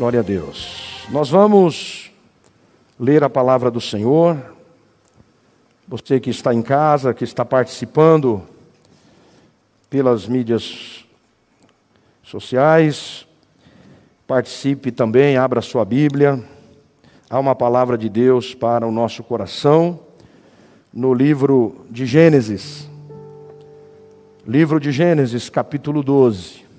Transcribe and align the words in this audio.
Glória 0.00 0.20
a 0.20 0.22
Deus. 0.22 1.04
Nós 1.10 1.28
vamos 1.28 2.10
ler 2.98 3.22
a 3.22 3.28
palavra 3.28 3.70
do 3.70 3.82
Senhor. 3.82 4.34
Você 5.86 6.18
que 6.18 6.30
está 6.30 6.54
em 6.54 6.62
casa, 6.62 7.12
que 7.12 7.22
está 7.22 7.44
participando 7.44 8.40
pelas 9.90 10.26
mídias 10.26 11.04
sociais, 12.22 13.26
participe 14.26 14.90
também, 14.90 15.36
abra 15.36 15.60
sua 15.60 15.84
Bíblia. 15.84 16.42
Há 17.28 17.38
uma 17.38 17.54
palavra 17.54 17.98
de 17.98 18.08
Deus 18.08 18.54
para 18.54 18.86
o 18.86 18.90
nosso 18.90 19.22
coração 19.22 20.00
no 20.90 21.12
livro 21.12 21.84
de 21.90 22.06
Gênesis. 22.06 22.88
Livro 24.46 24.80
de 24.80 24.92
Gênesis, 24.92 25.50
capítulo 25.50 26.02
12. 26.02 26.69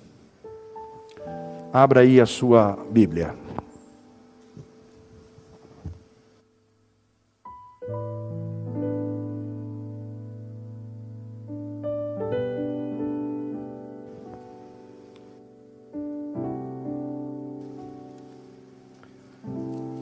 Abra 1.73 2.01
aí 2.01 2.19
a 2.19 2.25
sua 2.25 2.77
Bíblia. 2.91 3.33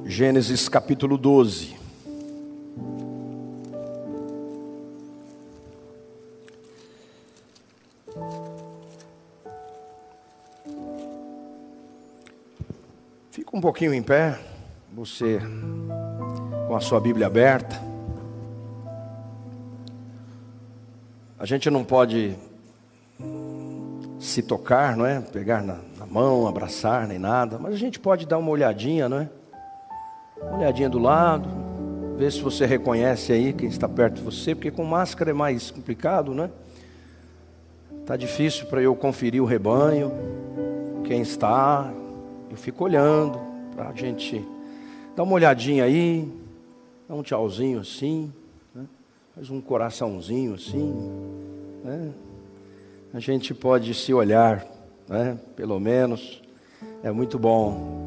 Gênesis 0.06 0.68
capítulo 0.68 1.20
12. 1.20 1.79
Fica 13.50 13.58
um 13.58 13.62
pouquinho 13.62 13.96
em 13.96 14.04
pé, 14.04 14.38
você 14.94 15.42
com 16.68 16.76
a 16.76 16.80
sua 16.80 17.00
Bíblia 17.00 17.26
aberta. 17.26 17.82
A 21.40 21.48
gente 21.48 21.68
não 21.68 21.84
pode 21.84 22.36
se 24.20 24.44
tocar, 24.44 24.96
não 24.96 25.04
é? 25.04 25.20
Pegar 25.20 25.64
na, 25.64 25.80
na, 25.98 26.06
mão, 26.06 26.48
abraçar, 26.48 27.08
nem 27.08 27.18
nada, 27.18 27.58
mas 27.58 27.74
a 27.74 27.78
gente 27.78 28.00
pode 28.00 28.28
dar 28.28 28.38
uma 28.38 28.52
olhadinha, 28.52 29.10
não 29.10 29.22
é? 29.22 29.30
Uma 30.44 30.58
olhadinha 30.60 30.88
do 30.88 31.00
lado, 31.00 31.50
ver 32.18 32.32
se 32.32 32.42
você 32.42 32.68
reconhece 32.68 33.34
aí 33.34 33.52
quem 33.52 33.68
está 33.68 33.90
perto 33.90 34.18
de 34.18 34.22
você, 34.22 34.54
porque 34.54 34.70
com 34.70 34.84
máscara 34.84 35.32
é 35.32 35.34
mais 35.34 35.72
complicado, 35.72 36.36
né? 36.36 36.52
Tá 38.06 38.16
difícil 38.16 38.68
para 38.68 38.80
eu 38.80 38.96
conferir 38.96 39.42
o 39.42 39.46
rebanho, 39.48 40.12
quem 41.04 41.22
está, 41.22 41.92
eu 42.50 42.58
fico 42.58 42.84
olhando 42.84 43.40
para 43.76 43.90
a 43.90 43.94
gente 43.94 44.44
dar 45.16 45.24
uma 45.24 45.34
olhadinha 45.34 45.84
aí, 45.84 46.28
dá 47.08 47.16
um 47.16 47.22
tchauzinho 47.22 47.80
assim, 47.80 48.32
né? 48.74 48.86
faz 49.36 49.50
um 49.50 49.62
coraçãozinho 49.62 50.56
assim. 50.56 50.94
Né? 51.84 52.12
A 53.14 53.20
gente 53.20 53.54
pode 53.54 53.94
se 53.94 54.14
olhar, 54.14 54.66
né? 55.08 55.38
pelo 55.56 55.80
menos, 55.80 56.42
é 57.04 57.12
muito 57.12 57.38
bom. 57.38 58.00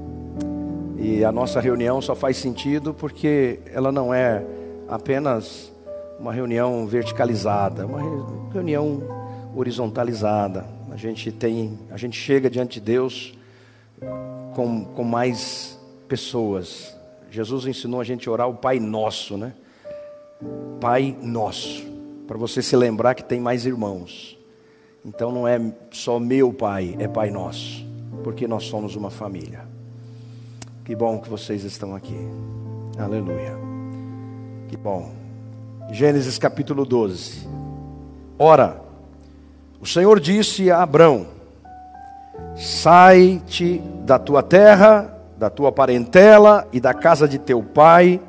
E 0.99 1.25
a 1.25 1.33
nossa 1.33 1.61
reunião 1.61 2.01
só 2.01 2.15
faz 2.15 2.37
sentido 2.37 2.95
porque 2.95 3.61
ela 3.73 3.91
não 3.91 4.13
é 4.13 4.45
apenas 4.89 5.73
uma 6.19 6.33
reunião 6.33 6.87
verticalizada, 6.87 7.83
é 7.83 7.85
uma 7.85 8.53
reunião 8.53 9.03
horizontalizada. 9.57 10.65
A 10.91 10.97
gente 10.97 11.33
tem, 11.33 11.79
a 11.91 11.97
gente 11.97 12.17
chega 12.17 12.49
diante 12.49 12.75
de 12.75 12.87
Deus 12.87 13.35
com, 14.55 14.85
com 14.85 15.05
mais 15.05 15.79
pessoas. 16.09 16.95
Jesus 17.31 17.67
ensinou 17.67 18.01
a 18.01 18.05
gente 18.05 18.29
a 18.29 18.33
orar 18.33 18.49
o 18.49 18.55
Pai 18.55 18.79
Nosso, 18.79 19.37
né? 19.37 19.55
Pai 20.81 21.17
Nosso, 21.23 21.87
para 22.27 22.37
você 22.37 22.61
se 22.63 22.77
lembrar 22.77 23.15
que 23.15 23.25
tem 23.25 23.41
mais 23.41 23.65
irmãos. 23.65 24.39
Então 25.05 25.33
não 25.33 25.49
é 25.49 25.59
só 25.91 26.19
meu 26.19 26.53
Pai, 26.53 26.95
é 26.99 27.09
Pai 27.09 27.31
Nosso, 27.31 27.85
porque 28.23 28.47
nós 28.47 28.65
somos 28.65 28.95
uma 28.95 29.11
família. 29.11 29.67
Que 30.85 30.95
bom 30.95 31.21
que 31.21 31.29
vocês 31.29 31.65
estão 31.65 31.95
aqui. 31.95 32.19
Aleluia. 32.99 33.57
Que 34.69 34.77
bom. 34.77 35.13
Gênesis 35.91 36.39
capítulo 36.39 36.85
12. 36.85 37.47
Ora, 38.39 38.83
o 39.81 39.87
Senhor 39.87 40.19
disse 40.19 40.71
a 40.71 40.83
Abrão: 40.83 41.27
Sai-te 42.55 43.83
da 44.05 44.19
tua 44.19 44.43
terra, 44.43 45.11
da 45.39 45.49
tua 45.51 45.73
parentela 45.73 46.69
e 46.73 46.81
da 46.81 46.95
casa 46.95 47.27
de 47.27 47.39
teu 47.39 47.63
pai, 47.63 48.21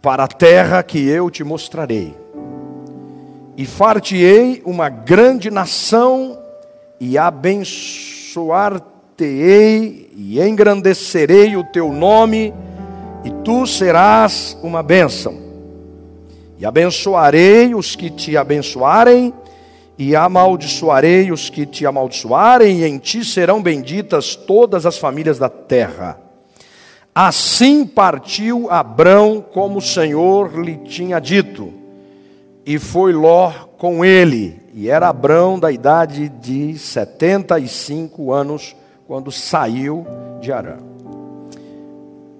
para 0.00 0.24
a 0.24 0.28
terra 0.28 0.82
que 0.82 1.06
eu 1.08 1.30
te 1.30 1.44
mostrarei. 1.44 2.14
E 3.56 3.66
far-te-ei 3.66 4.62
uma 4.64 4.88
grande 4.88 5.50
nação, 5.50 6.38
e 7.00 7.18
abençoar-te-ei, 7.18 10.10
e 10.16 10.40
engrandecerei 10.40 11.56
o 11.56 11.64
teu 11.64 11.92
nome, 11.92 12.54
e 13.24 13.30
tu 13.42 13.66
serás 13.66 14.56
uma 14.62 14.80
bênção. 14.82 15.36
E 16.56 16.64
abençoarei 16.64 17.74
os 17.74 17.96
que 17.96 18.10
te 18.10 18.36
abençoarem, 18.36 19.34
e 19.98 20.14
amaldiçoarei 20.14 21.32
os 21.32 21.50
que 21.50 21.66
te 21.66 21.84
amaldiçoarem, 21.84 22.80
e 22.80 22.84
em 22.84 22.98
ti 22.98 23.24
serão 23.24 23.60
benditas 23.60 24.36
todas 24.36 24.86
as 24.86 24.96
famílias 24.96 25.38
da 25.38 25.48
terra. 25.48 26.20
Assim 27.12 27.84
partiu 27.84 28.70
Abrão, 28.70 29.44
como 29.52 29.78
o 29.78 29.82
Senhor 29.82 30.56
lhe 30.56 30.76
tinha 30.76 31.18
dito, 31.18 31.72
e 32.64 32.78
foi 32.78 33.12
Ló 33.12 33.50
com 33.76 34.04
ele, 34.04 34.60
e 34.72 34.88
era 34.88 35.08
Abrão 35.08 35.58
da 35.58 35.72
idade 35.72 36.28
de 36.28 36.78
setenta 36.78 37.58
e 37.58 37.66
cinco 37.66 38.32
anos, 38.32 38.76
quando 39.04 39.32
saiu 39.32 40.06
de 40.40 40.52
Arã. 40.52 40.76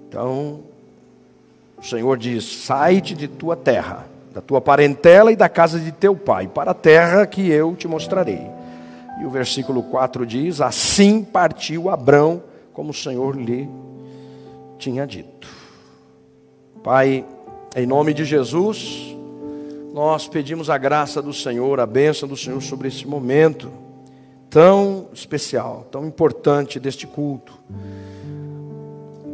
Então, 0.07 0.61
o 1.77 1.83
Senhor 1.83 2.17
diz: 2.17 2.63
sai-te 2.63 3.13
de 3.13 3.27
tua 3.27 3.57
terra 3.57 4.08
da 4.33 4.41
tua 4.41 4.61
parentela 4.61 5.31
e 5.31 5.35
da 5.35 5.49
casa 5.49 5.79
de 5.79 5.91
teu 5.91 6.15
pai, 6.15 6.47
para 6.47 6.71
a 6.71 6.75
terra 6.75 7.25
que 7.25 7.49
eu 7.49 7.75
te 7.75 7.87
mostrarei. 7.87 8.41
E 9.19 9.25
o 9.25 9.29
versículo 9.29 9.83
4 9.83 10.25
diz: 10.25 10.61
Assim 10.61 11.23
partiu 11.23 11.89
Abrão, 11.89 12.43
como 12.73 12.91
o 12.91 12.93
Senhor 12.93 13.35
lhe 13.35 13.69
tinha 14.77 15.05
dito. 15.05 15.47
Pai, 16.83 17.25
em 17.75 17.85
nome 17.85 18.13
de 18.13 18.23
Jesus, 18.23 19.15
nós 19.93 20.27
pedimos 20.27 20.69
a 20.69 20.77
graça 20.77 21.21
do 21.21 21.33
Senhor, 21.33 21.79
a 21.79 21.85
bênção 21.85 22.27
do 22.27 22.37
Senhor 22.37 22.61
sobre 22.61 22.87
esse 22.87 23.05
momento 23.05 23.69
tão 24.49 25.09
especial, 25.13 25.87
tão 25.91 26.07
importante 26.07 26.79
deste 26.79 27.05
culto. 27.05 27.53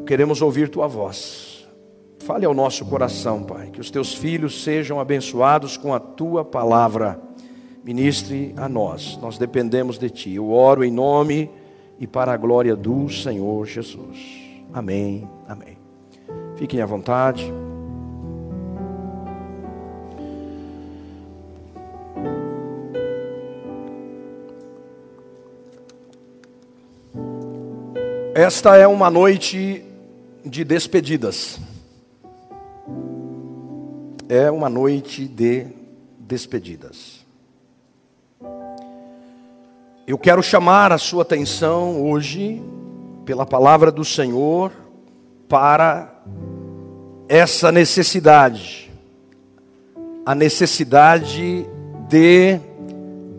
Queremos 0.05 0.41
ouvir 0.41 0.69
tua 0.69 0.87
voz. 0.87 1.54
Fale 2.25 2.43
ao 2.43 2.55
nosso 2.55 2.83
coração, 2.85 3.43
Pai, 3.43 3.69
que 3.69 3.79
os 3.79 3.91
teus 3.91 4.11
filhos 4.11 4.63
sejam 4.63 4.99
abençoados 4.99 5.77
com 5.77 5.93
a 5.93 5.99
tua 5.99 6.43
palavra. 6.43 7.19
Ministre 7.83 8.51
a 8.57 8.67
nós, 8.67 9.15
nós 9.21 9.37
dependemos 9.37 9.99
de 9.99 10.09
ti. 10.09 10.33
Eu 10.33 10.51
oro 10.51 10.83
em 10.83 10.89
nome 10.89 11.51
e 11.99 12.07
para 12.07 12.33
a 12.33 12.37
glória 12.37 12.75
do 12.75 13.07
Senhor 13.09 13.63
Jesus. 13.67 14.17
Amém. 14.73 15.29
Amém. 15.47 15.77
Fiquem 16.55 16.81
à 16.81 16.85
vontade. 16.87 17.53
Esta 28.33 28.77
é 28.77 28.87
uma 28.87 29.11
noite 29.11 29.85
de 30.43 30.63
despedidas 30.63 31.59
é 34.29 34.49
uma 34.49 34.69
noite 34.69 35.27
de 35.27 35.67
despedidas. 36.19 37.25
Eu 40.07 40.17
quero 40.17 40.41
chamar 40.41 40.91
a 40.91 40.97
sua 40.97 41.23
atenção 41.23 42.03
hoje, 42.03 42.61
pela 43.25 43.45
palavra 43.45 43.91
do 43.91 44.05
Senhor, 44.05 44.71
para 45.47 46.11
essa 47.27 47.71
necessidade, 47.71 48.91
a 50.25 50.35
necessidade 50.35 51.67
de 52.07 52.59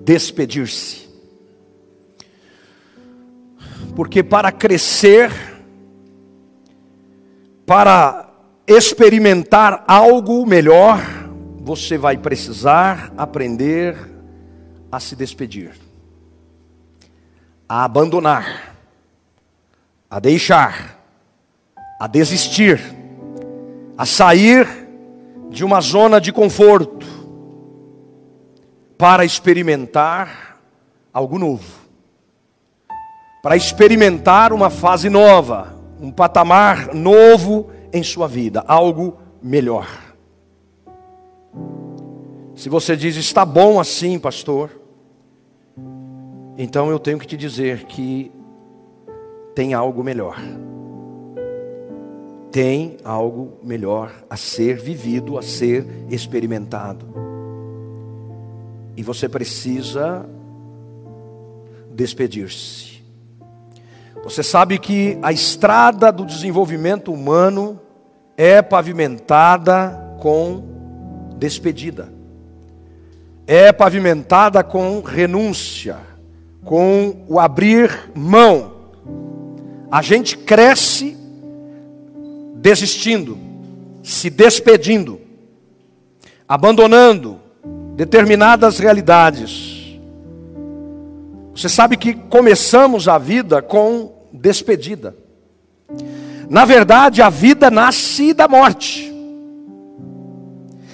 despedir-se. 0.04 1.08
Porque 3.94 4.22
para 4.22 4.52
crescer, 4.52 5.30
para 7.64 8.25
experimentar 8.66 9.84
algo 9.86 10.44
melhor, 10.44 11.00
você 11.60 11.96
vai 11.96 12.16
precisar 12.16 13.12
aprender 13.16 13.96
a 14.90 14.98
se 14.98 15.14
despedir, 15.14 15.72
a 17.68 17.84
abandonar, 17.84 18.76
a 20.10 20.18
deixar, 20.18 20.98
a 22.00 22.06
desistir, 22.06 22.80
a 23.96 24.04
sair 24.04 24.66
de 25.50 25.64
uma 25.64 25.80
zona 25.80 26.20
de 26.20 26.32
conforto 26.32 27.06
para 28.98 29.24
experimentar 29.24 30.58
algo 31.12 31.38
novo, 31.38 31.86
para 33.42 33.56
experimentar 33.56 34.52
uma 34.52 34.70
fase 34.70 35.08
nova, 35.08 35.74
um 36.00 36.10
patamar 36.10 36.94
novo 36.94 37.70
em 37.96 38.02
sua 38.02 38.28
vida, 38.28 38.64
algo 38.66 39.18
melhor. 39.42 39.88
Se 42.54 42.68
você 42.68 42.96
diz, 42.96 43.16
está 43.16 43.44
bom 43.44 43.80
assim, 43.80 44.18
pastor, 44.18 44.70
então 46.58 46.90
eu 46.90 46.98
tenho 46.98 47.18
que 47.18 47.26
te 47.26 47.36
dizer 47.36 47.84
que 47.84 48.32
tem 49.54 49.74
algo 49.74 50.02
melhor. 50.02 50.36
Tem 52.50 52.96
algo 53.04 53.58
melhor 53.62 54.12
a 54.30 54.36
ser 54.36 54.78
vivido, 54.78 55.36
a 55.36 55.42
ser 55.42 55.86
experimentado. 56.08 57.06
E 58.96 59.02
você 59.02 59.28
precisa 59.28 60.26
despedir-se. 61.90 63.02
Você 64.24 64.42
sabe 64.42 64.78
que 64.78 65.18
a 65.22 65.32
estrada 65.32 66.10
do 66.10 66.24
desenvolvimento 66.24 67.12
humano 67.12 67.80
é 68.36 68.60
pavimentada 68.60 70.16
com 70.20 70.62
despedida, 71.38 72.12
é 73.46 73.72
pavimentada 73.72 74.62
com 74.62 75.00
renúncia, 75.00 75.96
com 76.64 77.24
o 77.28 77.40
abrir 77.40 78.10
mão. 78.14 78.72
A 79.90 80.02
gente 80.02 80.36
cresce 80.36 81.16
desistindo, 82.56 83.38
se 84.02 84.28
despedindo, 84.28 85.20
abandonando 86.48 87.40
determinadas 87.94 88.78
realidades. 88.78 89.98
Você 91.54 91.68
sabe 91.68 91.96
que 91.96 92.12
começamos 92.12 93.08
a 93.08 93.16
vida 93.16 93.62
com 93.62 94.12
despedida. 94.32 95.16
Na 96.48 96.64
verdade, 96.64 97.22
a 97.22 97.28
vida 97.28 97.70
nasce 97.70 98.32
da 98.32 98.46
morte. 98.46 99.12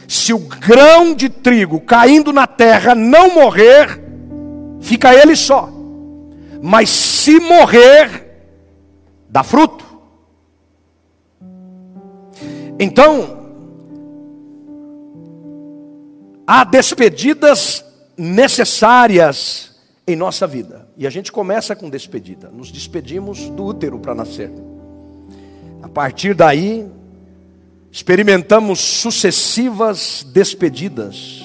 Se 0.08 0.32
o 0.32 0.38
grão 0.38 1.14
de 1.14 1.28
trigo 1.28 1.80
caindo 1.80 2.32
na 2.32 2.46
terra 2.46 2.94
não 2.94 3.34
morrer, 3.34 4.02
fica 4.80 5.14
ele 5.14 5.34
só. 5.34 5.70
Mas 6.62 6.90
se 6.90 7.40
morrer, 7.40 8.46
dá 9.28 9.42
fruto. 9.42 9.84
Então, 12.78 13.42
há 16.46 16.64
despedidas 16.64 17.84
necessárias 18.16 19.76
em 20.06 20.16
nossa 20.16 20.46
vida. 20.46 20.88
E 20.96 21.06
a 21.06 21.10
gente 21.10 21.32
começa 21.32 21.74
com 21.74 21.88
despedida. 21.88 22.50
Nos 22.50 22.70
despedimos 22.70 23.48
do 23.50 23.64
útero 23.64 23.98
para 23.98 24.14
nascer. 24.14 24.50
A 25.82 25.88
partir 25.88 26.34
daí, 26.34 26.86
experimentamos 27.90 28.78
sucessivas 28.80 30.24
despedidas. 30.32 31.42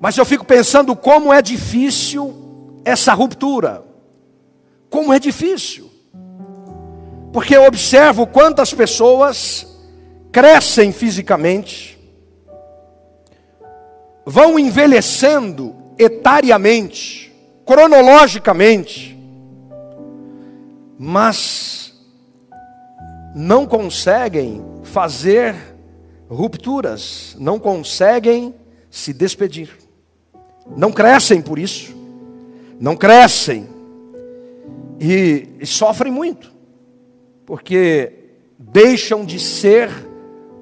Mas 0.00 0.16
eu 0.16 0.24
fico 0.24 0.44
pensando 0.44 0.94
como 0.94 1.32
é 1.32 1.42
difícil 1.42 2.80
essa 2.84 3.12
ruptura. 3.12 3.82
Como 4.88 5.12
é 5.12 5.18
difícil. 5.18 5.90
Porque 7.32 7.56
eu 7.56 7.64
observo 7.64 8.26
quantas 8.26 8.74
pessoas 8.74 9.66
crescem 10.32 10.92
fisicamente, 10.92 11.98
vão 14.24 14.58
envelhecendo 14.58 15.74
etariamente, 15.98 17.32
cronologicamente, 17.64 19.18
mas 20.98 21.89
não 23.34 23.66
conseguem 23.66 24.62
fazer 24.82 25.54
rupturas, 26.28 27.36
não 27.38 27.58
conseguem 27.58 28.54
se 28.90 29.12
despedir. 29.12 29.76
Não 30.76 30.92
crescem 30.92 31.42
por 31.42 31.58
isso, 31.58 31.94
não 32.78 32.96
crescem 32.96 33.68
e, 35.00 35.48
e 35.60 35.66
sofrem 35.66 36.12
muito, 36.12 36.52
porque 37.44 38.12
deixam 38.58 39.24
de 39.24 39.38
ser 39.40 39.90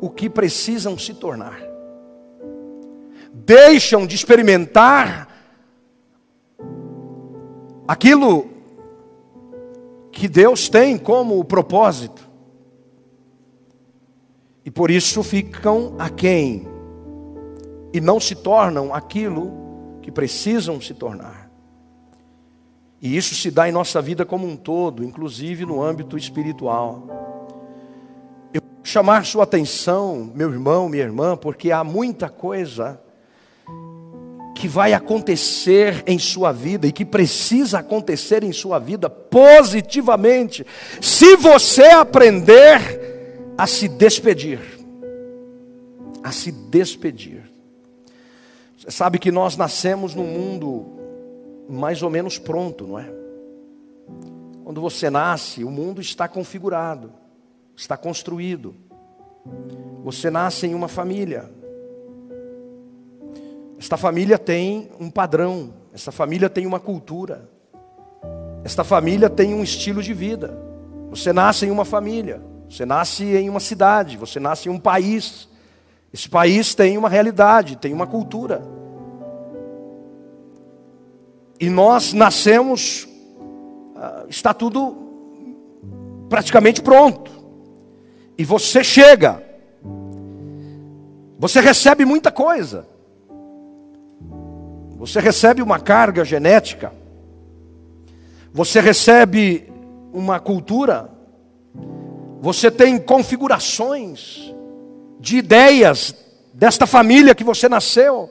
o 0.00 0.08
que 0.08 0.30
precisam 0.30 0.96
se 0.96 1.12
tornar 1.12 1.68
deixam 3.48 4.06
de 4.06 4.14
experimentar 4.14 5.26
aquilo 7.86 8.46
que 10.12 10.28
Deus 10.28 10.68
tem 10.68 10.98
como 10.98 11.42
propósito. 11.42 12.27
E 14.68 14.70
por 14.70 14.90
isso 14.90 15.22
ficam 15.22 15.94
aquém 15.98 16.68
e 17.90 18.02
não 18.02 18.20
se 18.20 18.34
tornam 18.34 18.92
aquilo 18.92 19.98
que 20.02 20.12
precisam 20.12 20.78
se 20.78 20.92
tornar. 20.92 21.50
E 23.00 23.16
isso 23.16 23.34
se 23.34 23.50
dá 23.50 23.66
em 23.66 23.72
nossa 23.72 24.02
vida 24.02 24.26
como 24.26 24.46
um 24.46 24.58
todo, 24.58 25.02
inclusive 25.02 25.64
no 25.64 25.82
âmbito 25.82 26.18
espiritual. 26.18 27.02
Eu 28.52 28.60
vou 28.60 28.84
chamar 28.84 29.24
sua 29.24 29.44
atenção, 29.44 30.30
meu 30.34 30.50
irmão, 30.50 30.86
minha 30.86 31.04
irmã, 31.04 31.34
porque 31.34 31.72
há 31.72 31.82
muita 31.82 32.28
coisa 32.28 33.00
que 34.54 34.68
vai 34.68 34.92
acontecer 34.92 36.04
em 36.06 36.18
sua 36.18 36.52
vida 36.52 36.86
e 36.86 36.92
que 36.92 37.06
precisa 37.06 37.78
acontecer 37.78 38.44
em 38.44 38.52
sua 38.52 38.78
vida 38.78 39.08
positivamente, 39.08 40.66
se 41.00 41.36
você 41.36 41.84
aprender 41.84 43.16
a 43.58 43.66
se 43.66 43.88
despedir. 43.88 44.60
A 46.22 46.30
se 46.30 46.52
despedir. 46.52 47.42
Você 48.78 48.92
sabe 48.92 49.18
que 49.18 49.32
nós 49.32 49.56
nascemos 49.56 50.14
num 50.14 50.26
mundo 50.26 50.86
mais 51.68 52.00
ou 52.02 52.08
menos 52.08 52.38
pronto, 52.38 52.86
não 52.86 52.98
é? 52.98 53.12
Quando 54.62 54.80
você 54.80 55.10
nasce, 55.10 55.64
o 55.64 55.70
mundo 55.70 56.00
está 56.00 56.28
configurado, 56.28 57.12
está 57.74 57.96
construído. 57.96 58.74
Você 60.04 60.30
nasce 60.30 60.66
em 60.66 60.74
uma 60.74 60.88
família, 60.88 61.50
esta 63.78 63.96
família 63.96 64.38
tem 64.38 64.90
um 65.00 65.10
padrão, 65.10 65.72
esta 65.92 66.12
família 66.12 66.48
tem 66.48 66.66
uma 66.66 66.78
cultura, 66.78 67.48
esta 68.64 68.84
família 68.84 69.30
tem 69.30 69.54
um 69.54 69.62
estilo 69.62 70.02
de 70.02 70.12
vida. 70.12 70.56
Você 71.10 71.32
nasce 71.32 71.66
em 71.66 71.70
uma 71.70 71.84
família, 71.84 72.40
você 72.68 72.84
nasce 72.84 73.24
em 73.24 73.48
uma 73.48 73.60
cidade, 73.60 74.16
você 74.16 74.38
nasce 74.38 74.68
em 74.68 74.72
um 74.72 74.78
país. 74.78 75.48
Esse 76.12 76.28
país 76.28 76.74
tem 76.74 76.98
uma 76.98 77.08
realidade, 77.08 77.76
tem 77.76 77.92
uma 77.92 78.06
cultura. 78.06 78.62
E 81.60 81.68
nós 81.68 82.12
nascemos, 82.12 83.08
ah, 83.96 84.24
está 84.28 84.54
tudo 84.54 84.96
praticamente 86.28 86.82
pronto. 86.82 87.30
E 88.36 88.44
você 88.44 88.84
chega, 88.84 89.42
você 91.38 91.60
recebe 91.60 92.04
muita 92.04 92.30
coisa. 92.30 92.86
Você 94.96 95.20
recebe 95.20 95.62
uma 95.62 95.78
carga 95.78 96.24
genética, 96.24 96.92
você 98.52 98.80
recebe 98.80 99.72
uma 100.12 100.40
cultura, 100.40 101.08
você 102.40 102.70
tem 102.70 102.98
configurações 102.98 104.54
de 105.18 105.38
ideias 105.38 106.14
desta 106.54 106.86
família 106.86 107.34
que 107.34 107.44
você 107.44 107.68
nasceu, 107.68 108.30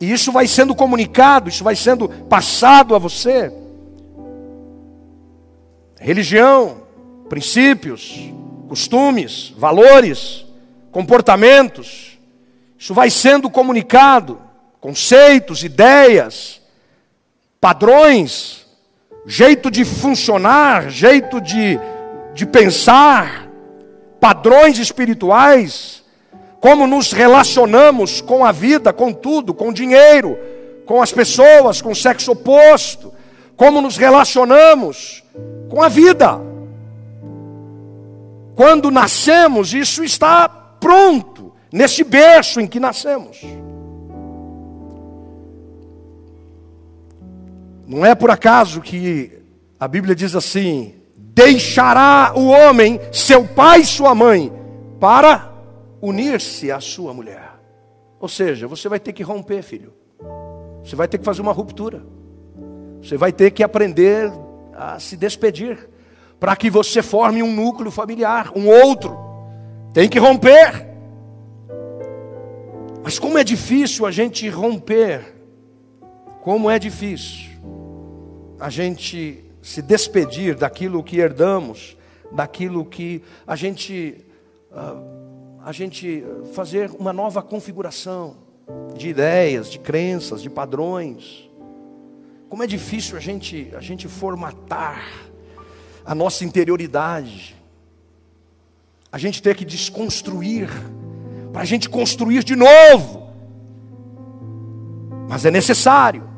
e 0.00 0.12
isso 0.12 0.32
vai 0.32 0.46
sendo 0.46 0.74
comunicado, 0.74 1.48
isso 1.48 1.64
vai 1.64 1.76
sendo 1.76 2.08
passado 2.08 2.94
a 2.94 2.98
você. 2.98 3.52
Religião, 5.98 6.82
princípios, 7.28 8.30
costumes, 8.68 9.54
valores, 9.56 10.44
comportamentos, 10.90 12.18
isso 12.78 12.92
vai 12.92 13.08
sendo 13.08 13.48
comunicado. 13.48 14.38
Conceitos, 14.78 15.64
ideias, 15.64 16.60
padrões, 17.58 18.66
jeito 19.24 19.70
de 19.70 19.82
funcionar, 19.82 20.90
jeito 20.90 21.40
de, 21.40 21.80
de 22.34 22.44
pensar, 22.44 23.48
padrões 24.20 24.78
espirituais, 24.78 26.04
como 26.60 26.86
nos 26.86 27.12
relacionamos 27.12 28.20
com 28.20 28.44
a 28.44 28.50
vida, 28.50 28.92
com 28.92 29.12
tudo, 29.12 29.54
com 29.54 29.72
dinheiro, 29.72 30.36
com 30.84 31.00
as 31.00 31.12
pessoas, 31.12 31.80
com 31.80 31.92
o 31.92 31.96
sexo 31.96 32.32
oposto, 32.32 33.12
como 33.56 33.80
nos 33.80 33.96
relacionamos 33.96 35.22
com 35.68 35.82
a 35.82 35.88
vida. 35.88 36.40
Quando 38.54 38.90
nascemos, 38.90 39.72
isso 39.72 40.02
está 40.02 40.48
pronto, 40.48 41.52
nesse 41.72 42.02
berço 42.02 42.60
em 42.60 42.66
que 42.66 42.80
nascemos. 42.80 43.40
Não 47.86 48.04
é 48.04 48.14
por 48.14 48.30
acaso 48.30 48.80
que 48.80 49.42
a 49.78 49.86
Bíblia 49.86 50.14
diz 50.14 50.34
assim: 50.34 50.94
deixará 51.34 52.32
o 52.36 52.46
homem 52.46 53.00
seu 53.12 53.44
pai 53.44 53.80
e 53.80 53.86
sua 53.86 54.14
mãe 54.14 54.52
para 55.00 55.52
unir-se 56.00 56.70
à 56.70 56.80
sua 56.80 57.12
mulher. 57.12 57.54
Ou 58.20 58.28
seja, 58.28 58.68
você 58.68 58.88
vai 58.88 59.00
ter 59.00 59.12
que 59.12 59.22
romper, 59.22 59.62
filho. 59.62 59.92
Você 60.82 60.94
vai 60.94 61.08
ter 61.08 61.18
que 61.18 61.24
fazer 61.24 61.42
uma 61.42 61.52
ruptura. 61.52 62.02
Você 63.02 63.16
vai 63.16 63.32
ter 63.32 63.50
que 63.50 63.62
aprender 63.62 64.32
a 64.72 64.98
se 64.98 65.16
despedir 65.16 65.90
para 66.38 66.54
que 66.54 66.70
você 66.70 67.02
forme 67.02 67.42
um 67.42 67.52
núcleo 67.52 67.90
familiar, 67.90 68.52
um 68.54 68.68
outro. 68.68 69.18
Tem 69.92 70.08
que 70.08 70.18
romper. 70.18 70.88
Mas 73.02 73.18
como 73.18 73.38
é 73.38 73.44
difícil 73.44 74.06
a 74.06 74.10
gente 74.10 74.48
romper. 74.48 75.34
Como 76.42 76.70
é 76.70 76.78
difícil 76.78 77.50
a 78.60 78.70
gente 78.70 79.43
se 79.64 79.80
despedir 79.80 80.54
daquilo 80.54 81.02
que 81.02 81.16
herdamos, 81.16 81.96
daquilo 82.30 82.84
que 82.84 83.22
a 83.46 83.56
gente 83.56 84.22
ah, 84.70 85.00
a 85.64 85.72
gente 85.72 86.22
fazer 86.52 86.90
uma 86.98 87.14
nova 87.14 87.40
configuração 87.40 88.36
de 88.94 89.08
ideias, 89.08 89.70
de 89.70 89.78
crenças, 89.78 90.42
de 90.42 90.50
padrões. 90.50 91.50
Como 92.50 92.62
é 92.62 92.66
difícil 92.66 93.16
a 93.16 93.20
gente 93.20 93.72
a 93.74 93.80
gente 93.80 94.06
formatar 94.06 95.02
a 96.04 96.14
nossa 96.14 96.44
interioridade. 96.44 97.56
A 99.10 99.16
gente 99.16 99.40
ter 99.40 99.56
que 99.56 99.64
desconstruir 99.64 100.68
para 101.54 101.62
a 101.62 101.64
gente 101.64 101.88
construir 101.88 102.44
de 102.44 102.54
novo. 102.54 103.32
Mas 105.26 105.46
é 105.46 105.50
necessário 105.50 106.33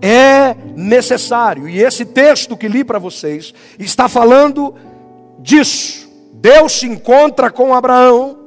é 0.00 0.54
necessário. 0.76 1.68
E 1.68 1.82
esse 1.82 2.04
texto 2.04 2.56
que 2.56 2.68
li 2.68 2.84
para 2.84 2.98
vocês 2.98 3.52
está 3.78 4.08
falando 4.08 4.74
disso. 5.40 6.08
Deus 6.34 6.72
se 6.72 6.86
encontra 6.86 7.50
com 7.50 7.74
Abraão 7.74 8.38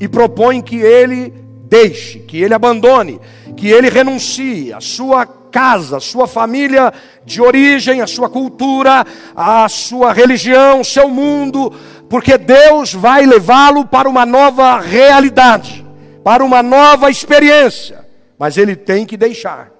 e 0.00 0.08
propõe 0.08 0.62
que 0.62 0.76
ele 0.76 1.32
deixe, 1.68 2.20
que 2.20 2.42
ele 2.42 2.54
abandone, 2.54 3.20
que 3.56 3.68
ele 3.68 3.90
renuncie 3.90 4.72
a 4.72 4.80
sua 4.80 5.26
casa, 5.26 5.98
a 5.98 6.00
sua 6.00 6.26
família 6.26 6.92
de 7.24 7.40
origem, 7.40 8.00
a 8.00 8.06
sua 8.06 8.28
cultura, 8.28 9.06
a 9.36 9.68
sua 9.68 10.12
religião, 10.12 10.80
o 10.80 10.84
seu 10.84 11.08
mundo, 11.08 11.72
porque 12.08 12.36
Deus 12.38 12.92
vai 12.92 13.26
levá-lo 13.26 13.86
para 13.86 14.08
uma 14.08 14.26
nova 14.26 14.80
realidade, 14.80 15.84
para 16.24 16.44
uma 16.44 16.62
nova 16.62 17.10
experiência. 17.10 18.04
Mas 18.38 18.56
ele 18.56 18.74
tem 18.74 19.06
que 19.06 19.16
deixar. 19.16 19.73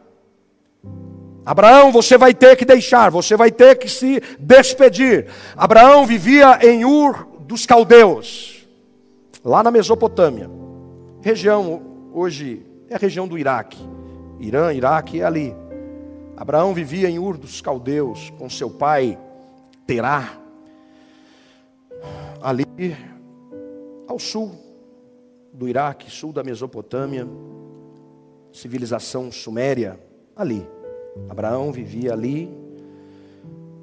Abraão, 1.44 1.92
você 1.92 2.16
vai 2.16 2.32
ter 2.32 2.56
que 2.56 2.64
deixar, 2.64 3.10
você 3.10 3.36
vai 3.36 3.50
ter 3.50 3.76
que 3.78 3.88
se 3.88 4.22
despedir. 4.38 5.26
Abraão 5.56 6.06
vivia 6.06 6.58
em 6.66 6.84
Ur 6.84 7.26
dos 7.40 7.66
Caldeus, 7.66 8.66
lá 9.44 9.62
na 9.62 9.70
Mesopotâmia. 9.70 10.50
Região, 11.20 11.82
hoje, 12.12 12.64
é 12.88 12.94
a 12.94 12.98
região 12.98 13.28
do 13.28 13.38
Iraque. 13.38 13.78
Irã, 14.40 14.72
Iraque 14.72 15.20
é 15.20 15.24
ali. 15.24 15.54
Abraão 16.36 16.72
vivia 16.74 17.08
em 17.08 17.18
Ur 17.18 17.36
dos 17.36 17.60
Caldeus 17.60 18.30
com 18.38 18.48
seu 18.48 18.70
pai 18.70 19.18
Terá, 19.86 20.38
ali 22.40 22.64
ao 24.08 24.18
sul 24.18 24.52
do 25.52 25.68
Iraque, 25.68 26.10
sul 26.10 26.32
da 26.32 26.42
Mesopotâmia, 26.42 27.28
civilização 28.50 29.30
suméria, 29.30 30.00
ali. 30.34 30.66
Abraão 31.28 31.72
vivia 31.72 32.12
ali, 32.12 32.48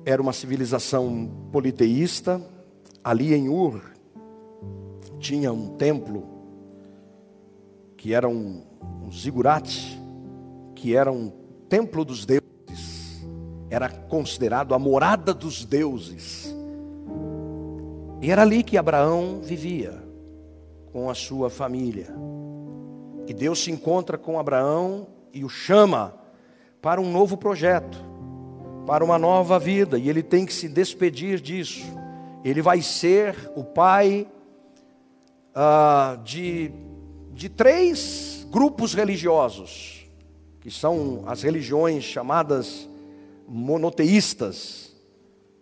era 0.06 0.22
uma 0.22 0.34
civilização 0.34 1.30
politeísta. 1.52 2.42
Ali 3.04 3.34
em 3.34 3.50
Ur 3.50 3.82
tinha 5.20 5.52
um 5.52 5.70
templo 5.78 6.24
que 7.98 8.14
era 8.14 8.28
um, 8.28 8.64
um 9.04 9.12
zigurate, 9.12 10.00
que 10.76 10.96
era 10.96 11.12
um 11.12 11.32
templo 11.70 12.04
dos 12.04 12.26
deuses, 12.26 13.26
era 13.70 13.88
considerado 13.88 14.74
a 14.74 14.80
morada 14.80 15.34
dos 15.34 15.64
deuses. 15.64 16.54
E 18.22 18.30
era 18.30 18.42
ali 18.42 18.64
que 18.64 18.78
Abraão 18.78 19.40
vivia 19.42 20.04
com 20.92 21.10
a 21.10 21.14
sua 21.14 21.50
família. 21.50 22.14
E 23.28 23.34
Deus 23.34 23.64
se 23.64 23.72
encontra 23.72 24.18
com 24.18 24.40
Abraão 24.40 25.08
e 25.34 25.46
o 25.46 25.50
chama 25.50 26.21
para 26.82 27.00
um 27.00 27.12
novo 27.12 27.38
projeto, 27.38 27.98
para 28.88 29.06
uma 29.06 29.20
nova 29.20 29.60
vida, 29.60 30.00
e 30.00 30.10
ele 30.10 30.24
tem 30.24 30.46
que 30.46 30.54
se 30.54 30.68
despedir 30.68 31.40
disso. 31.40 31.86
Ele 32.44 32.62
vai 32.62 32.82
ser 32.82 33.52
o 33.56 33.64
pai 33.64 34.28
ah, 35.54 36.18
de, 36.24 36.72
de 37.34 37.50
três 37.50 38.48
grupos 38.50 38.94
religiosos, 38.94 40.10
que 40.60 40.72
são 40.72 41.24
as 41.28 41.44
religiões 41.44 42.04
chamadas 42.04 42.90
monoteístas: 43.48 44.96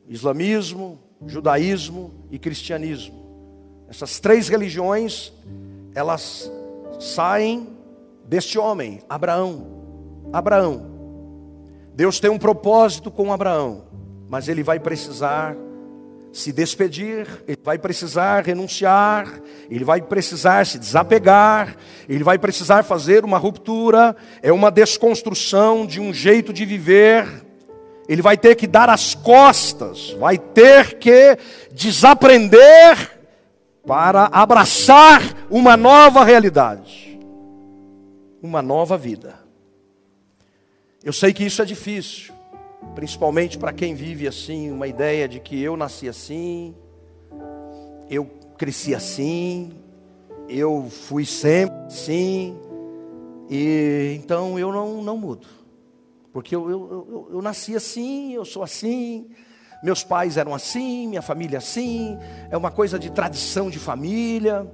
islamismo, 0.07 0.99
judaísmo 1.27 2.13
e 2.31 2.39
cristianismo. 2.39 3.19
Essas 3.89 4.19
três 4.19 4.47
religiões, 4.47 5.33
elas 5.93 6.49
saem 6.99 7.67
deste 8.25 8.57
homem, 8.57 9.01
Abraão. 9.09 9.79
Abraão. 10.31 10.98
Deus 11.99 12.17
tem 12.17 12.29
um 12.29 12.37
propósito 12.37 13.11
com 13.11 13.33
Abraão, 13.33 13.83
mas 14.29 14.47
ele 14.47 14.63
vai 14.63 14.79
precisar 14.79 15.53
se 16.31 16.53
despedir, 16.53 17.27
ele 17.45 17.59
vai 17.61 17.77
precisar 17.77 18.41
renunciar, 18.45 19.41
ele 19.69 19.83
vai 19.83 20.01
precisar 20.01 20.65
se 20.65 20.79
desapegar, 20.79 21.75
ele 22.07 22.23
vai 22.23 22.39
precisar 22.39 22.83
fazer 22.83 23.25
uma 23.25 23.37
ruptura, 23.37 24.15
é 24.41 24.49
uma 24.49 24.71
desconstrução 24.71 25.85
de 25.85 25.99
um 25.99 26.13
jeito 26.13 26.53
de 26.53 26.63
viver. 26.63 27.27
Ele 28.07 28.21
vai 28.21 28.37
ter 28.37 28.55
que 28.55 28.65
dar 28.65 28.89
as 28.89 29.13
costas, 29.13 30.11
vai 30.11 30.37
ter 30.37 30.99
que 30.99 31.37
desaprender 31.73 33.19
para 33.85 34.29
abraçar 34.31 35.21
uma 35.49 35.75
nova 35.75 36.23
realidade, 36.23 37.19
uma 38.41 38.61
nova 38.61 38.97
vida. 38.97 39.48
Eu 41.01 41.13
sei 41.13 41.31
que 41.31 41.45
isso 41.45 41.61
é 41.61 41.65
difícil, 41.65 42.33
principalmente 42.93 43.57
para 43.57 43.71
quem 43.71 43.95
vive 43.95 44.27
assim, 44.27 44.69
uma 44.69 44.85
ideia 44.85 45.29
de 45.29 45.39
que 45.39 45.61
eu 45.61 45.77
nasci 45.77 46.09
assim, 46.09 46.75
eu 48.09 48.25
cresci 48.57 48.93
assim, 48.93 49.71
eu 50.49 50.89
fui 50.89 51.23
sempre 51.23 51.85
assim, 51.85 52.59
e 53.49 54.19
então 54.21 54.59
eu 54.59 54.73
não, 54.73 55.01
não 55.01 55.17
mudo, 55.17 55.47
porque 56.33 56.53
eu, 56.53 56.69
eu, 56.69 56.89
eu, 56.91 57.29
eu 57.31 57.41
nasci 57.41 57.77
assim, 57.77 58.33
eu 58.33 58.43
sou 58.43 58.61
assim, 58.61 59.29
meus 59.81 60.03
pais 60.03 60.35
eram 60.35 60.53
assim, 60.53 61.07
minha 61.07 61.21
família 61.21 61.59
assim, 61.59 62.17
é 62.51 62.57
uma 62.57 62.71
coisa 62.71 62.99
de 62.99 63.09
tradição 63.09 63.69
de 63.69 63.79
família. 63.79 64.69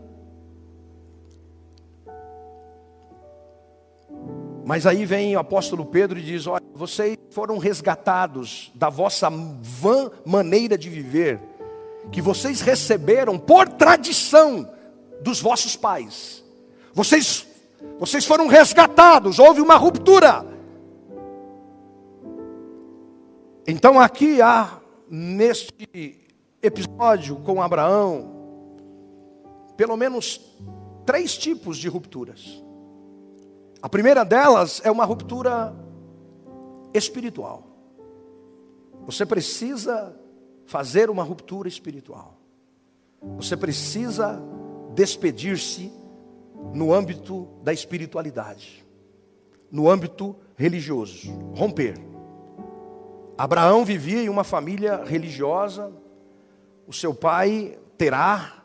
Mas 4.66 4.88
aí 4.88 5.06
vem 5.06 5.36
o 5.36 5.40
apóstolo 5.40 5.86
Pedro 5.86 6.18
e 6.18 6.24
diz: 6.24 6.48
Olha, 6.48 6.64
vocês 6.74 7.16
foram 7.30 7.60
resgatados 7.60 8.72
da 8.74 8.90
vossa 8.90 9.30
vã 9.30 10.10
maneira 10.26 10.76
de 10.76 10.90
viver, 10.90 11.40
que 12.12 12.20
vocês 12.20 12.62
receberam 12.62 13.38
por 13.38 13.70
tradição 13.70 14.68
dos 15.22 15.40
vossos 15.40 15.76
pais. 15.76 16.44
Vocês, 16.92 17.46
vocês 18.00 18.26
foram 18.26 18.48
resgatados, 18.48 19.38
houve 19.38 19.62
uma 19.62 19.76
ruptura. 19.76 20.44
Então 23.68 24.00
aqui 24.00 24.42
há, 24.42 24.80
neste 25.08 26.20
episódio 26.60 27.36
com 27.36 27.62
Abraão, 27.62 28.32
pelo 29.78 29.96
menos 29.96 30.42
três 31.06 31.38
tipos 31.38 31.78
de 31.78 31.88
rupturas. 31.88 32.65
A 33.86 33.88
primeira 33.88 34.26
delas 34.26 34.82
é 34.84 34.90
uma 34.90 35.06
ruptura 35.06 35.72
espiritual. 36.92 37.68
Você 39.06 39.28
precisa 39.28 40.20
fazer 40.66 41.08
uma 41.08 41.22
ruptura 41.22 41.68
espiritual. 41.68 42.36
Você 43.36 43.56
precisa 43.56 44.42
despedir-se 44.96 45.94
no 46.74 46.92
âmbito 46.92 47.48
da 47.62 47.72
espiritualidade, 47.72 48.84
no 49.72 49.88
âmbito 49.88 50.36
religioso, 50.56 51.32
romper. 51.56 51.94
Abraão 53.38 53.86
vivia 53.86 54.24
em 54.24 54.30
uma 54.30 54.44
família 54.44 55.04
religiosa, 55.06 55.94
o 56.88 56.92
seu 56.92 57.14
pai, 57.14 57.78
Terá, 58.00 58.64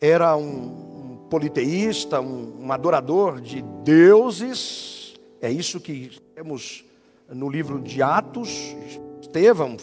era 0.00 0.36
um, 0.36 0.85
politeísta, 1.30 2.20
um, 2.20 2.66
um 2.66 2.72
adorador 2.72 3.40
de 3.40 3.62
deuses, 3.82 5.14
é 5.40 5.50
isso 5.50 5.80
que 5.80 6.18
temos 6.34 6.84
no 7.28 7.48
livro 7.48 7.80
de 7.80 8.02
Atos, 8.02 8.76
Estevão 9.20 9.76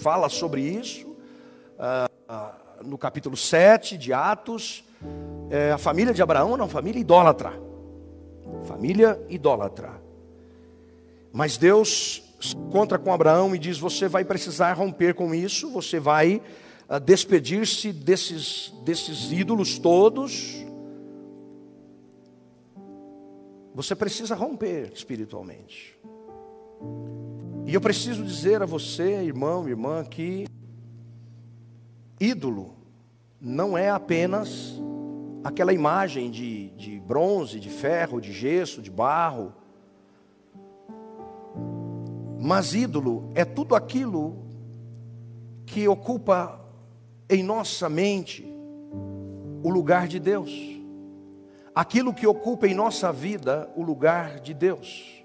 fala 0.00 0.28
sobre 0.28 0.62
isso, 0.62 1.06
uh, 1.78 2.84
no 2.84 2.98
capítulo 2.98 3.36
7 3.36 3.96
de 3.96 4.12
Atos, 4.12 4.84
é, 5.50 5.72
a 5.72 5.78
família 5.78 6.12
de 6.12 6.22
Abraão 6.22 6.54
era 6.54 6.62
uma 6.62 6.68
família 6.68 6.98
idólatra, 6.98 7.52
família 8.64 9.20
idólatra, 9.28 10.00
mas 11.32 11.56
Deus 11.56 12.22
se 12.40 12.56
encontra 12.56 12.98
com 12.98 13.12
Abraão 13.12 13.54
e 13.54 13.58
diz: 13.58 13.78
Você 13.78 14.08
vai 14.08 14.24
precisar 14.24 14.72
romper 14.72 15.14
com 15.14 15.34
isso, 15.34 15.70
você 15.70 16.00
vai 16.00 16.42
uh, 16.88 17.00
despedir-se 17.00 17.92
desses, 17.92 18.72
desses 18.84 19.30
ídolos 19.30 19.78
todos. 19.78 20.65
Você 23.76 23.94
precisa 23.94 24.34
romper 24.34 24.90
espiritualmente. 24.92 25.96
E 27.64 27.72
eu 27.72 27.80
preciso 27.80 28.24
dizer 28.24 28.60
a 28.60 28.66
você, 28.66 29.22
irmão, 29.22 29.68
irmã, 29.68 30.02
que 30.04 30.48
ídolo 32.18 32.74
não 33.40 33.78
é 33.78 33.88
apenas 33.88 34.74
aquela 35.44 35.72
imagem 35.72 36.28
de, 36.28 36.70
de 36.70 36.98
bronze, 36.98 37.60
de 37.60 37.70
ferro, 37.70 38.20
de 38.20 38.32
gesso, 38.32 38.82
de 38.82 38.90
barro 38.90 39.52
mas 42.46 42.74
ídolo 42.74 43.28
é 43.34 43.44
tudo 43.44 43.74
aquilo 43.74 44.36
que 45.66 45.88
ocupa 45.88 46.60
em 47.28 47.42
nossa 47.42 47.88
mente 47.88 48.46
o 49.64 49.68
lugar 49.68 50.06
de 50.06 50.20
Deus. 50.20 50.75
Aquilo 51.76 52.14
que 52.14 52.26
ocupa 52.26 52.66
em 52.66 52.72
nossa 52.72 53.12
vida 53.12 53.68
o 53.76 53.82
lugar 53.82 54.40
de 54.40 54.54
Deus. 54.54 55.22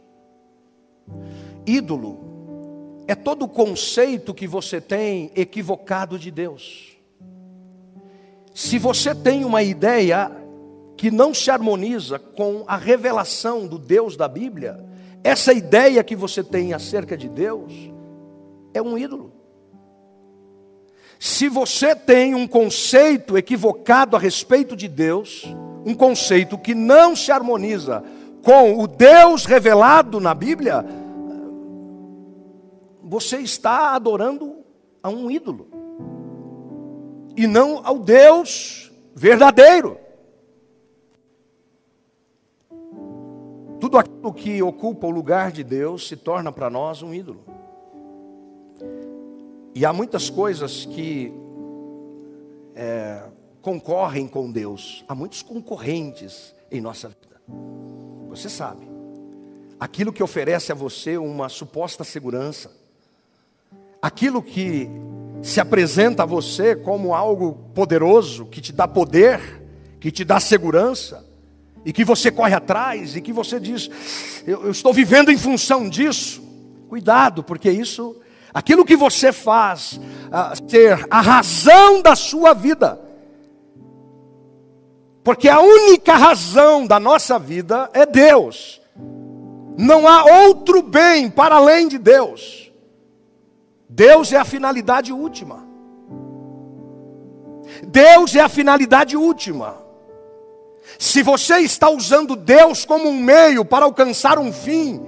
Ídolo 1.66 3.06
é 3.08 3.16
todo 3.16 3.46
o 3.46 3.48
conceito 3.48 4.34
que 4.34 4.46
você 4.46 4.82
tem 4.82 5.32
equivocado 5.34 6.20
de 6.20 6.30
Deus. 6.30 6.98
Se 8.54 8.78
você 8.78 9.16
tem 9.16 9.46
uma 9.46 9.64
ideia 9.64 10.30
que 10.98 11.10
não 11.10 11.34
se 11.34 11.50
harmoniza 11.50 12.20
com 12.20 12.66
a 12.68 12.76
revelação 12.76 13.66
do 13.66 13.80
Deus 13.80 14.18
da 14.18 14.28
Bíblia, 14.28 14.86
essa 15.24 15.54
ideia 15.54 16.04
que 16.04 16.18
você 16.18 16.44
tem 16.44 16.74
acerca 16.74 17.16
de 17.16 17.30
Deus 17.30 17.72
é 18.74 18.82
um 18.82 18.98
ídolo. 18.98 19.32
Se 21.18 21.48
você 21.48 21.96
tem 21.96 22.36
um 22.36 22.46
conceito 22.46 23.38
equivocado 23.38 24.18
a 24.18 24.20
respeito 24.20 24.76
de 24.76 24.90
Deus, 24.90 25.46
um 25.86 25.94
conceito 25.94 26.58
que 26.58 26.76
não 26.76 27.16
se 27.16 27.32
harmoniza 27.32 28.04
com 28.44 28.80
o 28.80 28.88
Deus 28.88 29.46
revelado 29.46 30.20
na 30.20 30.34
Bíblia, 30.34 30.86
você 33.04 33.38
está 33.38 33.94
adorando 33.96 34.58
a 35.02 35.10
um 35.10 35.30
ídolo 35.30 35.68
e 37.36 37.48
não 37.48 37.82
ao 37.86 38.00
Deus 38.00 38.92
verdadeiro. 39.16 39.98
Tudo 43.80 43.98
aquilo 43.98 44.34
que 44.34 44.62
ocupa 44.62 45.08
o 45.08 45.12
lugar 45.12 45.52
de 45.52 45.64
Deus 45.64 46.08
se 46.08 46.16
torna 46.16 46.52
para 46.52 46.70
nós 46.70 47.02
um 47.02 47.14
ídolo. 47.14 47.44
E 49.74 49.86
há 49.86 49.92
muitas 49.92 50.30
coisas 50.30 50.86
que 50.86 51.34
é, 52.76 53.24
concorrem 53.62 54.28
com 54.28 54.52
Deus, 54.52 55.04
há 55.08 55.14
muitos 55.14 55.42
concorrentes 55.42 56.54
em 56.72 56.82
nossa 56.82 57.08
vida. 57.08 57.42
Você 58.30 58.50
sabe, 58.50 58.88
aquilo 59.80 60.12
que 60.12 60.24
oferece 60.24 60.72
a 60.72 60.76
você 60.76 61.18
uma 61.18 61.50
suposta 61.50 62.04
segurança, 62.04 62.72
aquilo 64.02 64.42
que 64.42 64.90
se 65.42 65.60
apresenta 65.60 66.24
a 66.24 66.26
você 66.26 66.76
como 66.76 67.14
algo 67.14 67.54
poderoso, 67.74 68.46
que 68.46 68.62
te 68.62 68.72
dá 68.72 68.88
poder, 68.88 69.40
que 70.00 70.12
te 70.12 70.24
dá 70.24 70.40
segurança, 70.40 71.26
e 71.84 71.92
que 71.92 72.06
você 72.06 72.32
corre 72.32 72.54
atrás, 72.54 73.16
e 73.16 73.22
que 73.22 73.34
você 73.34 73.60
diz, 73.60 73.90
eu, 74.46 74.66
eu 74.66 74.72
estou 74.72 74.94
vivendo 74.94 75.32
em 75.32 75.38
função 75.38 75.90
disso, 75.90 76.42
cuidado, 76.88 77.44
porque 77.44 77.72
isso, 77.72 78.16
aquilo 78.54 78.86
que 78.86 78.96
você 78.96 79.32
faz 79.32 79.94
uh, 79.94 80.70
ser 80.70 81.06
a 81.10 81.22
razão 81.22 82.02
da 82.02 82.16
sua 82.16 82.54
vida, 82.54 83.00
porque 85.24 85.48
a 85.48 85.60
única 85.60 86.16
razão 86.16 86.86
da 86.86 87.00
nossa 87.00 87.38
vida 87.38 87.90
é 87.94 88.06
Deus, 88.06 88.82
não 89.78 90.08
há 90.08 90.24
outro 90.44 90.82
bem 90.82 91.30
para 91.30 91.56
além 91.56 91.88
de 91.88 91.98
Deus, 91.98 92.72
Deus 93.88 94.32
é 94.32 94.38
a 94.38 94.46
finalidade 94.46 95.12
última. 95.12 95.72
Deus 97.88 98.36
é 98.36 98.42
a 98.42 98.50
finalidade 98.50 99.18
última. 99.18 99.78
Se 100.98 101.22
você 101.24 101.58
está 101.60 101.90
usando 101.90 102.36
Deus 102.36 102.86
como 102.86 103.10
um 103.10 103.18
meio 103.18 103.66
para 103.66 103.86
alcançar 103.86 104.38
um 104.40 104.52
fim, 104.52 105.02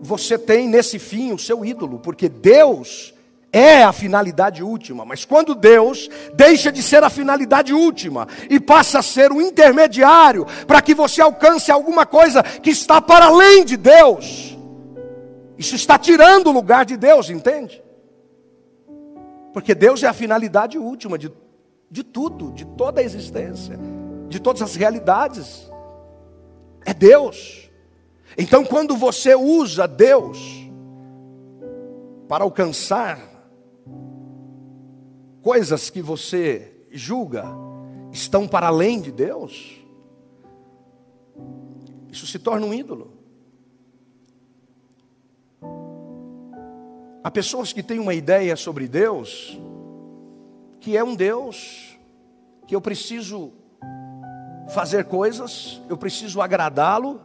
você 0.00 0.36
tem 0.36 0.68
nesse 0.68 0.98
fim 0.98 1.32
o 1.32 1.38
seu 1.38 1.64
ídolo, 1.64 1.98
porque 1.98 2.28
Deus 2.28 3.11
é 3.52 3.82
a 3.82 3.92
finalidade 3.92 4.62
última, 4.62 5.04
mas 5.04 5.24
quando 5.24 5.54
Deus 5.54 6.08
deixa 6.34 6.72
de 6.72 6.82
ser 6.82 7.04
a 7.04 7.10
finalidade 7.10 7.74
última 7.74 8.26
e 8.48 8.58
passa 8.58 9.00
a 9.00 9.02
ser 9.02 9.30
o 9.30 9.42
intermediário 9.42 10.46
para 10.66 10.80
que 10.80 10.94
você 10.94 11.20
alcance 11.20 11.70
alguma 11.70 12.06
coisa 12.06 12.42
que 12.42 12.70
está 12.70 13.00
para 13.00 13.26
além 13.26 13.64
de 13.64 13.76
Deus, 13.76 14.56
isso 15.58 15.76
está 15.76 15.98
tirando 15.98 16.46
o 16.48 16.52
lugar 16.52 16.86
de 16.86 16.96
Deus, 16.96 17.28
entende? 17.28 17.82
Porque 19.52 19.74
Deus 19.74 20.02
é 20.02 20.06
a 20.06 20.14
finalidade 20.14 20.78
última 20.78 21.18
de, 21.18 21.30
de 21.90 22.02
tudo, 22.02 22.52
de 22.52 22.64
toda 22.64 23.02
a 23.02 23.04
existência 23.04 23.78
de 24.32 24.40
todas 24.40 24.62
as 24.62 24.74
realidades. 24.74 25.70
É 26.84 26.92
Deus. 26.92 27.70
Então, 28.36 28.64
quando 28.64 28.96
você 28.96 29.34
usa 29.34 29.86
Deus 29.86 30.38
para 32.26 32.42
alcançar 32.42 33.20
coisas 35.42 35.90
que 35.90 36.00
você 36.00 36.72
julga 36.90 37.44
estão 38.12 38.46
para 38.46 38.68
além 38.68 39.00
de 39.00 39.10
Deus, 39.10 39.82
isso 42.10 42.26
se 42.26 42.38
torna 42.38 42.66
um 42.66 42.72
ídolo. 42.72 43.12
Há 47.24 47.30
pessoas 47.30 47.72
que 47.72 47.82
têm 47.82 47.98
uma 47.98 48.14
ideia 48.14 48.56
sobre 48.56 48.88
Deus, 48.88 49.58
que 50.80 50.96
é 50.96 51.04
um 51.04 51.14
Deus 51.14 51.96
que 52.66 52.74
eu 52.74 52.80
preciso 52.80 53.52
fazer 54.70 55.04
coisas, 55.04 55.80
eu 55.88 55.96
preciso 55.96 56.40
agradá-lo 56.40 57.20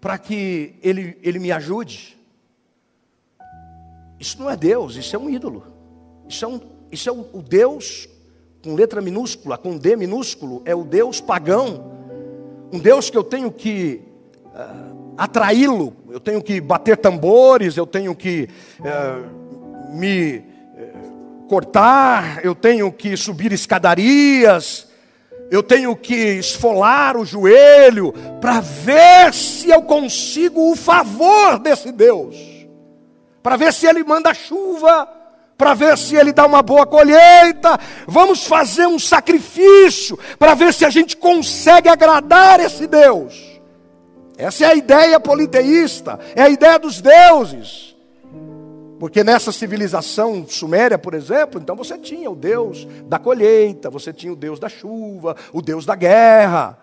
para 0.00 0.16
que 0.18 0.76
ele, 0.82 1.18
ele 1.22 1.38
me 1.38 1.52
ajude. 1.52 2.18
Isso 4.18 4.38
não 4.40 4.48
é 4.50 4.56
Deus, 4.56 4.96
isso 4.96 5.14
é 5.14 5.18
um 5.18 5.28
ídolo. 5.28 5.66
Isso 6.28 6.44
é, 6.44 6.48
um, 6.48 6.60
isso 6.90 7.08
é 7.08 7.12
o, 7.12 7.26
o 7.32 7.42
Deus 7.42 8.08
com 8.62 8.74
letra 8.74 9.00
minúscula, 9.00 9.56
com 9.56 9.76
D 9.76 9.96
minúsculo, 9.96 10.62
é 10.64 10.74
o 10.74 10.84
Deus 10.84 11.20
pagão. 11.20 11.92
Um 12.72 12.78
Deus 12.78 13.08
que 13.08 13.16
eu 13.16 13.24
tenho 13.24 13.50
que 13.50 14.02
uh, 14.46 15.14
atraí-lo, 15.16 15.94
eu 16.10 16.20
tenho 16.20 16.42
que 16.42 16.60
bater 16.60 16.96
tambores, 16.96 17.76
eu 17.76 17.86
tenho 17.86 18.14
que 18.14 18.48
uh, 18.80 19.94
me 19.94 20.38
uh, 20.38 21.46
cortar, 21.48 22.44
eu 22.44 22.54
tenho 22.54 22.92
que 22.92 23.16
subir 23.16 23.52
escadarias, 23.52 24.88
eu 25.50 25.62
tenho 25.62 25.96
que 25.96 26.14
esfolar 26.14 27.16
o 27.16 27.24
joelho 27.24 28.12
para 28.40 28.60
ver 28.60 29.32
se 29.32 29.70
eu 29.70 29.82
consigo 29.82 30.70
o 30.70 30.76
favor 30.76 31.58
desse 31.58 31.90
Deus, 31.90 32.36
para 33.42 33.56
ver 33.56 33.72
se 33.72 33.86
Ele 33.86 34.04
manda 34.04 34.34
chuva, 34.34 35.08
para 35.58 35.74
ver 35.74 35.98
se 35.98 36.14
Ele 36.14 36.32
dá 36.32 36.46
uma 36.46 36.62
boa 36.62 36.86
colheita. 36.86 37.78
Vamos 38.06 38.46
fazer 38.46 38.86
um 38.86 38.98
sacrifício 38.98 40.16
para 40.38 40.54
ver 40.54 40.72
se 40.72 40.84
a 40.84 40.90
gente 40.90 41.16
consegue 41.16 41.88
agradar 41.88 42.60
esse 42.60 42.86
Deus. 42.86 43.60
Essa 44.36 44.66
é 44.66 44.68
a 44.68 44.74
ideia 44.76 45.18
politeísta, 45.18 46.16
é 46.36 46.42
a 46.42 46.48
ideia 46.48 46.78
dos 46.78 47.00
deuses. 47.00 47.96
Porque 49.00 49.24
nessa 49.24 49.50
civilização 49.50 50.46
suméria, 50.46 50.96
por 50.96 51.14
exemplo, 51.14 51.60
então 51.60 51.74
você 51.74 51.98
tinha 51.98 52.30
o 52.30 52.36
Deus 52.36 52.86
da 53.06 53.18
colheita, 53.18 53.90
você 53.90 54.12
tinha 54.12 54.32
o 54.32 54.36
Deus 54.36 54.60
da 54.60 54.68
chuva, 54.68 55.36
o 55.52 55.60
Deus 55.60 55.84
da 55.84 55.96
guerra. 55.96 56.78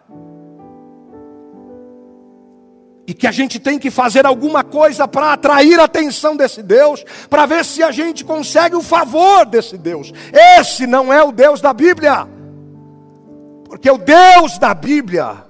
E 3.08 3.14
que 3.14 3.28
a 3.28 3.32
gente 3.32 3.60
tem 3.60 3.78
que 3.78 3.92
fazer 3.92 4.26
alguma 4.26 4.64
coisa 4.64 5.08
para 5.08 5.34
atrair 5.34 5.80
a 5.80 5.84
atenção 5.84 6.36
desse 6.36 6.64
Deus, 6.64 7.04
para 7.30 7.46
ver 7.46 7.64
se 7.64 7.84
a 7.84 7.92
gente 7.92 8.26
consegue 8.26 8.76
o 8.76 8.82
favor 8.82 9.46
desse 9.46 9.78
Deus. 9.78 10.12
Esse 10.60 10.88
não 10.88 11.14
é 11.14 11.24
o 11.24 11.32
Deus 11.32 11.62
da 11.62 11.72
Bíblia, 11.72 12.28
porque 13.66 13.90
o 13.90 13.98
Deus 13.98 14.58
da 14.58 14.74
Bíblia 14.74 15.46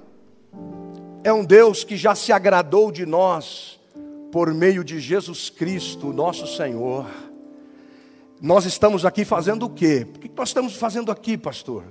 é 1.24 1.32
um 1.32 1.44
Deus 1.44 1.82
que 1.82 1.96
já 1.96 2.14
se 2.14 2.32
agradou 2.32 2.92
de 2.92 3.06
nós 3.06 3.80
por 4.30 4.52
meio 4.52 4.84
de 4.84 5.00
Jesus 5.00 5.48
Cristo, 5.48 6.12
nosso 6.12 6.46
Senhor. 6.46 7.06
Nós 8.40 8.66
estamos 8.66 9.06
aqui 9.06 9.24
fazendo 9.24 9.64
o 9.64 9.70
quê? 9.70 10.06
O 10.14 10.18
que 10.18 10.30
nós 10.36 10.50
estamos 10.50 10.74
fazendo 10.76 11.10
aqui, 11.10 11.38
pastor? 11.38 11.84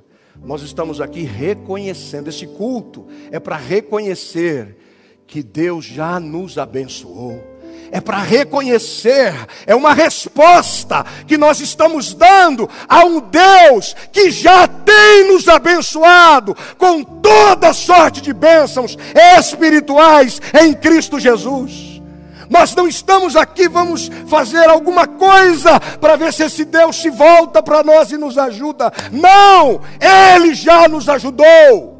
Nós 0.43 0.61
estamos 0.61 1.01
aqui 1.01 1.23
reconhecendo, 1.23 2.27
esse 2.27 2.45
culto 2.45 3.07
é 3.31 3.39
para 3.39 3.55
reconhecer 3.55 4.77
que 5.27 5.41
Deus 5.41 5.85
já 5.85 6.19
nos 6.19 6.57
abençoou. 6.57 7.55
É 7.91 8.01
para 8.01 8.17
reconhecer, 8.17 9.33
é 9.65 9.75
uma 9.75 9.93
resposta 9.93 11.05
que 11.27 11.37
nós 11.37 11.59
estamos 11.59 12.13
dando 12.13 12.69
a 12.89 13.05
um 13.05 13.21
Deus 13.21 13.95
que 14.11 14.31
já 14.31 14.67
tem 14.67 15.31
nos 15.31 15.47
abençoado 15.47 16.55
com 16.77 17.03
toda 17.03 17.73
sorte 17.73 18.21
de 18.21 18.33
bênçãos 18.33 18.97
espirituais 19.39 20.41
em 20.61 20.73
Cristo 20.73 21.19
Jesus. 21.19 22.01
Nós 22.49 22.75
não 22.75 22.87
estamos 22.87 23.35
aqui, 23.35 23.67
vamos 23.67 24.09
fazer 24.27 24.69
alguma 24.69 25.07
coisa 25.07 25.79
para 25.79 26.15
ver 26.15 26.33
se 26.33 26.43
esse 26.43 26.65
Deus 26.65 26.97
se 26.97 27.09
volta 27.09 27.61
para 27.63 27.83
nós 27.83 28.11
e 28.11 28.17
nos 28.17 28.37
ajuda. 28.37 28.91
Não, 29.11 29.81
Ele 29.99 30.53
já 30.53 30.87
nos 30.87 31.07
ajudou. 31.07 31.95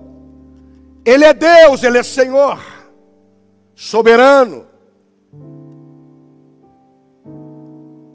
Ele 1.06 1.24
é 1.24 1.34
Deus, 1.34 1.84
Ele 1.84 2.00
é 2.00 2.04
Senhor 2.04 2.75
soberano. 3.76 4.66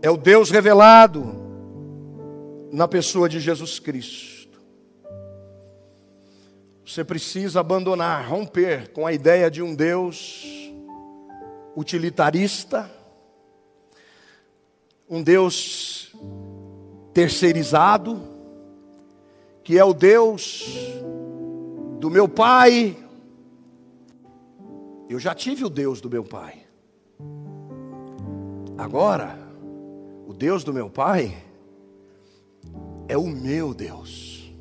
É 0.02 0.10
o 0.10 0.16
Deus 0.16 0.50
revelado 0.50 1.22
na 2.72 2.88
pessoa 2.88 3.28
de 3.28 3.38
Jesus 3.38 3.78
Cristo. 3.78 4.58
Você 6.84 7.04
precisa 7.04 7.60
abandonar, 7.60 8.26
romper 8.26 8.88
com 8.92 9.06
a 9.06 9.12
ideia 9.12 9.50
de 9.50 9.62
um 9.62 9.74
Deus 9.74 10.44
utilitarista, 11.76 12.90
um 15.08 15.22
Deus 15.22 16.12
terceirizado, 17.12 18.20
que 19.62 19.78
é 19.78 19.84
o 19.84 19.92
Deus 19.92 20.64
do 21.98 22.08
meu 22.08 22.28
pai, 22.28 22.96
eu 25.10 25.18
já 25.18 25.34
tive 25.34 25.64
o 25.64 25.68
Deus 25.68 26.00
do 26.00 26.08
meu 26.08 26.22
pai. 26.22 26.62
Agora, 28.78 29.36
o 30.24 30.32
Deus 30.32 30.62
do 30.62 30.72
meu 30.72 30.88
pai 30.88 31.36
é 33.08 33.18
o 33.18 33.26
meu 33.26 33.74
Deus. 33.74 34.54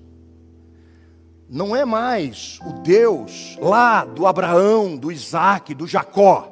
Não 1.47 1.75
é 1.75 1.85
mais 1.85 2.59
o 2.65 2.81
Deus 2.81 3.57
lá 3.61 4.03
do 4.03 4.25
Abraão, 4.25 4.97
do 4.97 5.11
Isaac, 5.11 5.75
do 5.75 5.85
Jacó. 5.85 6.51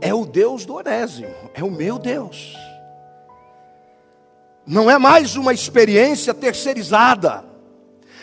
É 0.00 0.14
o 0.14 0.24
Deus 0.24 0.64
do 0.64 0.76
Onésimo, 0.76 1.34
é 1.52 1.62
o 1.62 1.70
meu 1.70 1.98
Deus. 1.98 2.56
Não 4.66 4.90
é 4.90 4.96
mais 4.96 5.36
uma 5.36 5.52
experiência 5.52 6.32
terceirizada. 6.32 7.44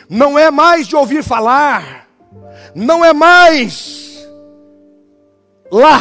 Não 0.10 0.38
é 0.38 0.50
mais 0.50 0.88
de 0.88 0.96
ouvir 0.96 1.24
falar. 1.24 2.10
Não 2.74 3.06
é 3.06 3.14
mais 3.14 4.03
Lá 5.72 6.00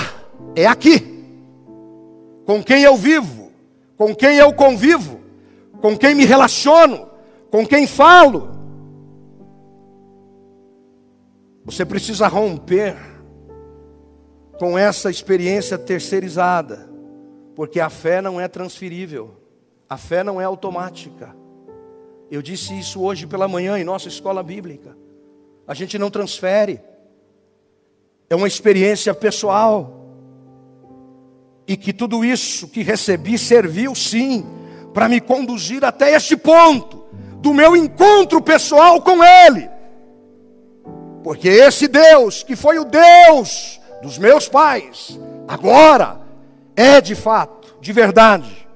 é 0.54 0.66
aqui. 0.66 1.10
Com 2.44 2.62
quem 2.62 2.82
eu 2.82 2.96
vivo, 2.96 3.52
com 3.96 4.14
quem 4.14 4.36
eu 4.36 4.52
convivo, 4.52 5.20
com 5.80 5.96
quem 5.96 6.14
me 6.14 6.24
relaciono, 6.24 7.08
com 7.50 7.66
quem 7.66 7.86
falo. 7.86 8.50
Você 11.64 11.84
precisa 11.84 12.26
romper 12.26 12.96
com 14.58 14.76
essa 14.76 15.10
experiência 15.10 15.78
terceirizada, 15.78 16.88
porque 17.54 17.78
a 17.80 17.88
fé 17.88 18.20
não 18.20 18.40
é 18.40 18.48
transferível, 18.48 19.36
a 19.88 19.96
fé 19.96 20.24
não 20.24 20.40
é 20.40 20.44
automática. 20.44 21.34
Eu 22.30 22.42
disse 22.42 22.78
isso 22.78 23.02
hoje 23.02 23.26
pela 23.26 23.46
manhã 23.46 23.78
em 23.78 23.84
nossa 23.84 24.08
escola 24.08 24.42
bíblica. 24.42 24.96
A 25.66 25.74
gente 25.74 25.98
não 25.98 26.10
transfere 26.10 26.80
é 28.32 28.34
uma 28.34 28.48
experiência 28.48 29.12
pessoal. 29.12 30.08
E 31.68 31.76
que 31.76 31.92
tudo 31.92 32.24
isso 32.24 32.66
que 32.66 32.82
recebi 32.82 33.36
serviu 33.36 33.94
sim 33.94 34.46
para 34.94 35.06
me 35.06 35.20
conduzir 35.20 35.84
até 35.84 36.14
este 36.14 36.34
ponto 36.34 37.04
do 37.42 37.52
meu 37.52 37.76
encontro 37.76 38.40
pessoal 38.40 39.02
com 39.02 39.22
Ele. 39.22 39.68
Porque 41.22 41.46
esse 41.46 41.86
Deus, 41.86 42.42
que 42.42 42.56
foi 42.56 42.78
o 42.78 42.86
Deus 42.86 43.78
dos 44.00 44.16
meus 44.16 44.48
pais, 44.48 45.20
agora 45.46 46.18
é 46.74 47.02
de 47.02 47.14
fato, 47.14 47.76
de 47.82 47.92
verdade, 47.92 48.66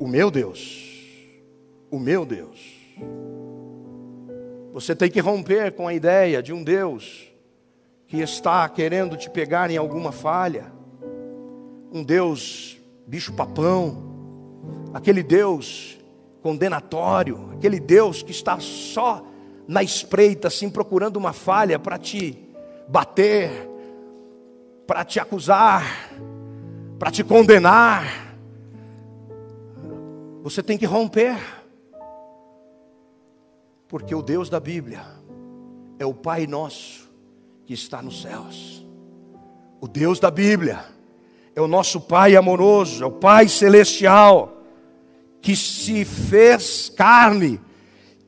o 0.00 0.08
meu 0.08 0.30
Deus. 0.30 0.82
O 1.90 1.98
meu 1.98 2.24
Deus. 2.24 2.58
Você 4.72 4.96
tem 4.96 5.10
que 5.10 5.20
romper 5.20 5.72
com 5.72 5.86
a 5.86 5.92
ideia 5.92 6.42
de 6.42 6.50
um 6.50 6.64
Deus 6.64 7.33
que 8.14 8.22
está 8.22 8.68
querendo 8.68 9.16
te 9.16 9.28
pegar 9.28 9.72
em 9.72 9.76
alguma 9.76 10.12
falha, 10.12 10.72
um 11.92 12.00
Deus 12.00 12.80
bicho-papão, 13.08 14.04
aquele 14.94 15.20
Deus 15.20 15.98
condenatório, 16.40 17.50
aquele 17.54 17.80
Deus 17.80 18.22
que 18.22 18.30
está 18.30 18.60
só 18.60 19.26
na 19.66 19.82
espreita, 19.82 20.46
assim, 20.46 20.70
procurando 20.70 21.16
uma 21.16 21.32
falha 21.32 21.76
para 21.76 21.98
te 21.98 22.38
bater, 22.86 23.50
para 24.86 25.04
te 25.04 25.18
acusar, 25.18 25.82
para 26.96 27.10
te 27.10 27.24
condenar. 27.24 28.04
Você 30.44 30.62
tem 30.62 30.78
que 30.78 30.86
romper, 30.86 31.36
porque 33.88 34.14
o 34.14 34.22
Deus 34.22 34.48
da 34.48 34.60
Bíblia 34.60 35.02
é 35.98 36.06
o 36.06 36.14
Pai 36.14 36.46
nosso 36.46 37.03
que 37.66 37.74
está 37.74 38.02
nos 38.02 38.22
céus. 38.22 38.84
O 39.80 39.88
Deus 39.88 40.18
da 40.18 40.30
Bíblia 40.30 40.84
é 41.54 41.60
o 41.60 41.68
nosso 41.68 42.00
Pai 42.00 42.36
amoroso, 42.36 43.02
é 43.02 43.06
o 43.06 43.12
Pai 43.12 43.48
celestial, 43.48 44.62
que 45.40 45.54
se 45.54 46.04
fez 46.04 46.90
carne, 46.96 47.60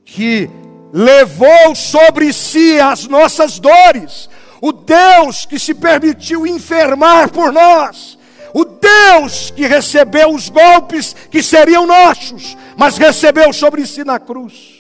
que 0.04 0.50
levou 0.92 1.74
sobre 1.74 2.32
si 2.32 2.78
as 2.78 3.06
nossas 3.06 3.58
dores, 3.58 4.28
o 4.60 4.72
Deus 4.72 5.44
que 5.44 5.58
se 5.58 5.74
permitiu 5.74 6.46
enfermar 6.46 7.30
por 7.30 7.52
nós, 7.52 8.18
o 8.54 8.64
Deus 8.64 9.50
que 9.50 9.66
recebeu 9.66 10.30
os 10.34 10.48
golpes 10.48 11.14
que 11.30 11.42
seriam 11.42 11.86
nossos, 11.86 12.56
mas 12.76 12.96
recebeu 12.96 13.52
sobre 13.52 13.86
si 13.86 14.04
na 14.04 14.18
cruz. 14.18 14.75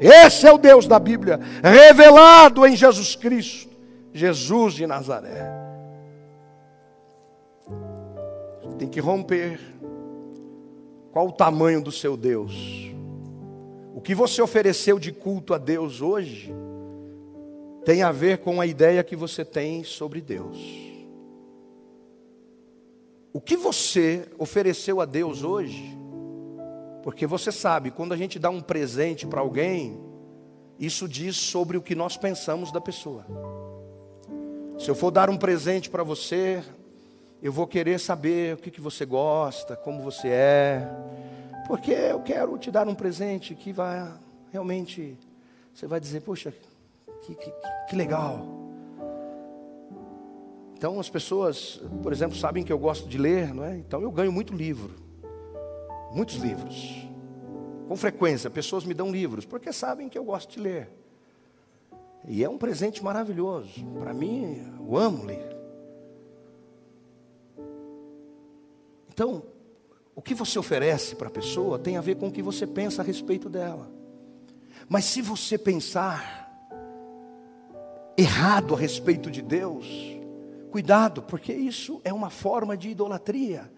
Esse 0.00 0.46
é 0.46 0.52
o 0.52 0.56
Deus 0.56 0.86
da 0.86 0.98
Bíblia, 0.98 1.38
revelado 1.62 2.66
em 2.66 2.74
Jesus 2.74 3.14
Cristo, 3.14 3.76
Jesus 4.14 4.72
de 4.72 4.86
Nazaré. 4.86 5.60
Tem 8.78 8.88
que 8.88 8.98
romper. 8.98 9.60
Qual 11.12 11.28
o 11.28 11.32
tamanho 11.32 11.82
do 11.82 11.92
seu 11.92 12.16
Deus? 12.16 12.90
O 13.94 14.00
que 14.00 14.14
você 14.14 14.40
ofereceu 14.40 14.98
de 14.98 15.12
culto 15.12 15.52
a 15.52 15.58
Deus 15.58 16.00
hoje 16.00 16.50
tem 17.84 18.02
a 18.02 18.10
ver 18.10 18.38
com 18.38 18.58
a 18.58 18.66
ideia 18.66 19.04
que 19.04 19.14
você 19.14 19.44
tem 19.44 19.84
sobre 19.84 20.22
Deus. 20.22 20.56
O 23.34 23.40
que 23.40 23.56
você 23.56 24.26
ofereceu 24.38 25.00
a 25.00 25.04
Deus 25.04 25.42
hoje 25.42 25.99
porque 27.02 27.26
você 27.26 27.50
sabe, 27.50 27.90
quando 27.90 28.12
a 28.12 28.16
gente 28.16 28.38
dá 28.38 28.50
um 28.50 28.60
presente 28.60 29.26
para 29.26 29.40
alguém, 29.40 29.98
isso 30.78 31.08
diz 31.08 31.36
sobre 31.36 31.76
o 31.76 31.82
que 31.82 31.94
nós 31.94 32.16
pensamos 32.16 32.70
da 32.70 32.80
pessoa. 32.80 33.24
Se 34.78 34.90
eu 34.90 34.94
for 34.94 35.10
dar 35.10 35.30
um 35.30 35.36
presente 35.36 35.88
para 35.88 36.02
você, 36.02 36.62
eu 37.42 37.52
vou 37.52 37.66
querer 37.66 37.98
saber 37.98 38.54
o 38.54 38.56
que, 38.58 38.70
que 38.70 38.80
você 38.80 39.06
gosta, 39.06 39.76
como 39.76 40.02
você 40.02 40.28
é, 40.28 40.88
porque 41.66 41.92
eu 41.92 42.20
quero 42.20 42.58
te 42.58 42.70
dar 42.70 42.86
um 42.86 42.94
presente 42.94 43.54
que 43.54 43.72
vai 43.72 44.12
realmente, 44.50 45.18
você 45.72 45.86
vai 45.86 46.00
dizer, 46.00 46.20
poxa, 46.20 46.52
que, 47.22 47.34
que, 47.34 47.52
que 47.88 47.96
legal. 47.96 48.46
Então 50.76 50.98
as 50.98 51.08
pessoas, 51.08 51.80
por 52.02 52.12
exemplo, 52.12 52.36
sabem 52.36 52.64
que 52.64 52.72
eu 52.72 52.78
gosto 52.78 53.08
de 53.08 53.16
ler, 53.16 53.54
não 53.54 53.64
é? 53.64 53.76
Então 53.76 54.02
eu 54.02 54.10
ganho 54.10 54.32
muito 54.32 54.54
livro 54.54 55.09
muitos 56.12 56.36
livros. 56.36 57.08
Com 57.88 57.96
frequência, 57.96 58.48
pessoas 58.48 58.84
me 58.84 58.94
dão 58.94 59.10
livros, 59.10 59.44
porque 59.44 59.72
sabem 59.72 60.08
que 60.08 60.16
eu 60.16 60.24
gosto 60.24 60.52
de 60.52 60.60
ler. 60.60 60.88
E 62.26 62.44
é 62.44 62.48
um 62.48 62.58
presente 62.58 63.02
maravilhoso. 63.02 63.84
Para 63.98 64.12
mim, 64.12 64.62
eu 64.78 64.96
amo 64.96 65.24
ler. 65.24 65.56
Então, 69.08 69.42
o 70.14 70.22
que 70.22 70.34
você 70.34 70.58
oferece 70.58 71.16
para 71.16 71.28
a 71.28 71.30
pessoa 71.30 71.78
tem 71.78 71.96
a 71.96 72.00
ver 72.00 72.16
com 72.16 72.28
o 72.28 72.32
que 72.32 72.42
você 72.42 72.66
pensa 72.66 73.02
a 73.02 73.04
respeito 73.04 73.48
dela. 73.48 73.90
Mas 74.88 75.04
se 75.06 75.22
você 75.22 75.56
pensar 75.56 76.40
errado 78.16 78.74
a 78.74 78.78
respeito 78.78 79.30
de 79.30 79.40
Deus, 79.40 79.86
cuidado, 80.70 81.22
porque 81.22 81.52
isso 81.52 82.00
é 82.04 82.12
uma 82.12 82.28
forma 82.28 82.76
de 82.76 82.90
idolatria. 82.90 83.70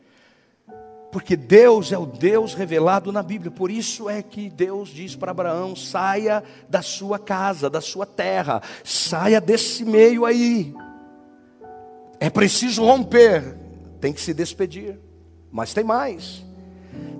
Porque 1.12 1.36
Deus 1.36 1.92
é 1.92 1.98
o 1.98 2.06
Deus 2.06 2.54
revelado 2.54 3.12
na 3.12 3.22
Bíblia. 3.22 3.50
Por 3.50 3.70
isso 3.70 4.08
é 4.08 4.22
que 4.22 4.48
Deus 4.48 4.88
diz 4.88 5.14
para 5.14 5.30
Abraão: 5.30 5.76
saia 5.76 6.42
da 6.70 6.80
sua 6.80 7.18
casa, 7.18 7.68
da 7.68 7.82
sua 7.82 8.06
terra, 8.06 8.62
saia 8.82 9.38
desse 9.38 9.84
meio 9.84 10.24
aí. 10.24 10.74
É 12.18 12.30
preciso 12.30 12.82
romper, 12.82 13.58
tem 14.00 14.10
que 14.10 14.22
se 14.22 14.32
despedir. 14.32 14.98
Mas 15.50 15.74
tem 15.74 15.84
mais. 15.84 16.42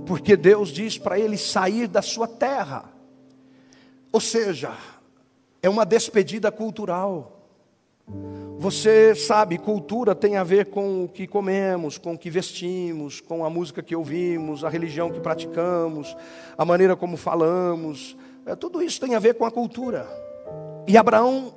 Porque 0.07 0.39
Deus 0.39 0.71
diz 0.71 0.97
para 0.97 1.19
ele 1.19 1.37
sair 1.37 1.87
da 1.87 2.01
sua 2.01 2.27
terra. 2.27 2.91
Ou 4.11 4.21
seja, 4.21 4.73
é 5.63 5.69
uma 5.69 5.85
despedida 5.85 6.51
cultural. 6.51 7.32
Você 8.59 9.15
sabe, 9.15 9.59
cultura 9.59 10.15
tem 10.15 10.37
a 10.37 10.45
ver 10.45 10.67
com 10.67 11.05
o 11.05 11.09
que 11.09 11.27
comemos, 11.27 11.99
com 11.99 12.15
o 12.15 12.19
que 12.19 12.31
vestimos, 12.31 13.21
com 13.21 13.45
a 13.45 13.51
música 13.51 13.83
que 13.83 13.97
ouvimos, 13.97 14.65
a 14.65 14.69
religião 14.69 15.11
que 15.11 15.19
praticamos, 15.19 16.17
a 16.57 16.65
maneira 16.65 16.95
como 16.95 17.17
falamos. 17.17 18.17
É, 18.47 18.55
tudo 18.55 18.81
isso 18.81 19.01
tem 19.01 19.17
a 19.17 19.19
ver 19.19 19.35
com 19.35 19.45
a 19.45 19.51
cultura. 19.51 20.07
E 20.87 20.97
Abraão 20.97 21.55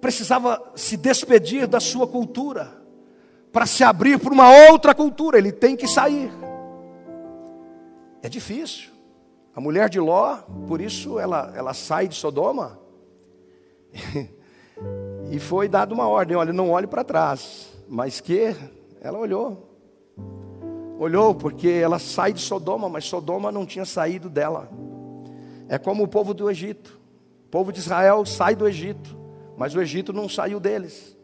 precisava 0.00 0.62
se 0.74 0.96
despedir 0.96 1.66
da 1.66 1.80
sua 1.80 2.06
cultura 2.06 2.72
para 3.52 3.66
se 3.66 3.84
abrir 3.84 4.18
para 4.18 4.32
uma 4.32 4.50
outra 4.70 4.94
cultura. 4.94 5.36
Ele 5.36 5.52
tem 5.52 5.76
que 5.76 5.86
sair. 5.86 6.30
É 8.22 8.28
difícil. 8.28 8.90
A 9.54 9.60
mulher 9.60 9.88
de 9.88 10.00
Ló, 10.00 10.36
por 10.66 10.80
isso 10.80 11.18
ela, 11.18 11.52
ela 11.54 11.74
sai 11.74 12.08
de 12.08 12.14
Sodoma. 12.14 12.83
E 15.30 15.38
foi 15.38 15.68
dada 15.68 15.92
uma 15.92 16.06
ordem: 16.06 16.36
olha, 16.36 16.52
não 16.52 16.70
olhe 16.70 16.86
para 16.86 17.02
trás. 17.02 17.68
Mas 17.88 18.20
que 18.20 18.54
ela 19.00 19.18
olhou. 19.18 19.70
Olhou 20.98 21.34
porque 21.34 21.68
ela 21.68 21.98
sai 21.98 22.32
de 22.32 22.40
Sodoma, 22.40 22.88
mas 22.88 23.04
Sodoma 23.04 23.50
não 23.50 23.66
tinha 23.66 23.84
saído 23.84 24.28
dela. 24.28 24.70
É 25.68 25.76
como 25.76 26.04
o 26.04 26.08
povo 26.08 26.32
do 26.32 26.48
Egito. 26.50 27.00
O 27.46 27.48
povo 27.50 27.72
de 27.72 27.80
Israel 27.80 28.24
sai 28.24 28.54
do 28.54 28.66
Egito, 28.66 29.16
mas 29.56 29.74
o 29.74 29.80
Egito 29.80 30.12
não 30.12 30.28
saiu 30.28 30.60
deles. 30.60 31.16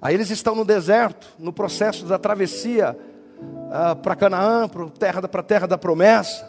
Aí 0.00 0.14
eles 0.14 0.30
estão 0.30 0.54
no 0.54 0.64
deserto, 0.64 1.28
no 1.38 1.52
processo 1.52 2.06
da 2.06 2.18
travessia 2.18 2.96
uh, 3.40 3.96
para 3.96 4.16
Canaã, 4.16 4.68
para 4.68 4.84
a 4.84 4.90
terra, 4.90 5.22
terra 5.42 5.66
da 5.66 5.76
promessa. 5.76 6.48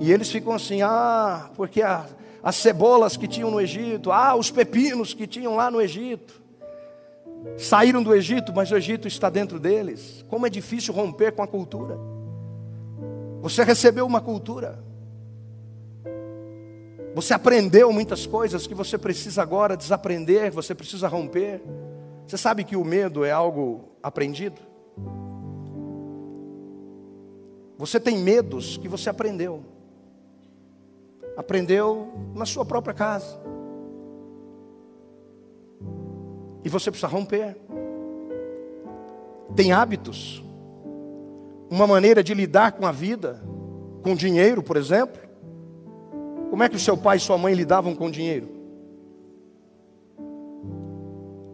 E 0.00 0.12
eles 0.12 0.30
ficam 0.30 0.52
assim: 0.52 0.82
ah, 0.82 1.50
porque 1.54 1.82
a, 1.82 2.06
as 2.46 2.54
cebolas 2.54 3.16
que 3.16 3.26
tinham 3.26 3.50
no 3.50 3.60
Egito, 3.60 4.12
ah, 4.12 4.36
os 4.36 4.52
pepinos 4.52 5.12
que 5.12 5.26
tinham 5.26 5.56
lá 5.56 5.68
no 5.68 5.80
Egito. 5.80 6.40
Saíram 7.58 8.00
do 8.00 8.14
Egito, 8.14 8.52
mas 8.54 8.70
o 8.70 8.76
Egito 8.76 9.08
está 9.08 9.28
dentro 9.28 9.58
deles. 9.58 10.24
Como 10.28 10.46
é 10.46 10.48
difícil 10.48 10.94
romper 10.94 11.32
com 11.32 11.42
a 11.42 11.46
cultura. 11.48 11.98
Você 13.40 13.64
recebeu 13.64 14.06
uma 14.06 14.20
cultura. 14.20 14.78
Você 17.16 17.34
aprendeu 17.34 17.92
muitas 17.92 18.26
coisas 18.26 18.64
que 18.64 18.76
você 18.76 18.96
precisa 18.96 19.42
agora 19.42 19.76
desaprender, 19.76 20.52
você 20.52 20.72
precisa 20.72 21.08
romper. 21.08 21.60
Você 22.28 22.38
sabe 22.38 22.62
que 22.62 22.76
o 22.76 22.84
medo 22.84 23.24
é 23.24 23.32
algo 23.32 23.88
aprendido? 24.00 24.60
Você 27.76 27.98
tem 27.98 28.16
medos 28.18 28.76
que 28.76 28.86
você 28.86 29.10
aprendeu 29.10 29.64
aprendeu 31.36 32.08
na 32.34 32.46
sua 32.46 32.64
própria 32.64 32.94
casa. 32.94 33.38
E 36.64 36.68
você 36.68 36.90
precisa 36.90 37.06
romper. 37.06 37.56
Tem 39.54 39.72
hábitos, 39.72 40.42
uma 41.70 41.86
maneira 41.86 42.22
de 42.22 42.34
lidar 42.34 42.72
com 42.72 42.86
a 42.86 42.92
vida, 42.92 43.40
com 44.02 44.14
dinheiro, 44.14 44.62
por 44.62 44.76
exemplo. 44.76 45.20
Como 46.50 46.62
é 46.62 46.68
que 46.68 46.76
o 46.76 46.80
seu 46.80 46.96
pai 46.96 47.18
e 47.18 47.20
sua 47.20 47.38
mãe 47.38 47.54
lidavam 47.54 47.94
com 47.94 48.10
dinheiro? 48.10 48.48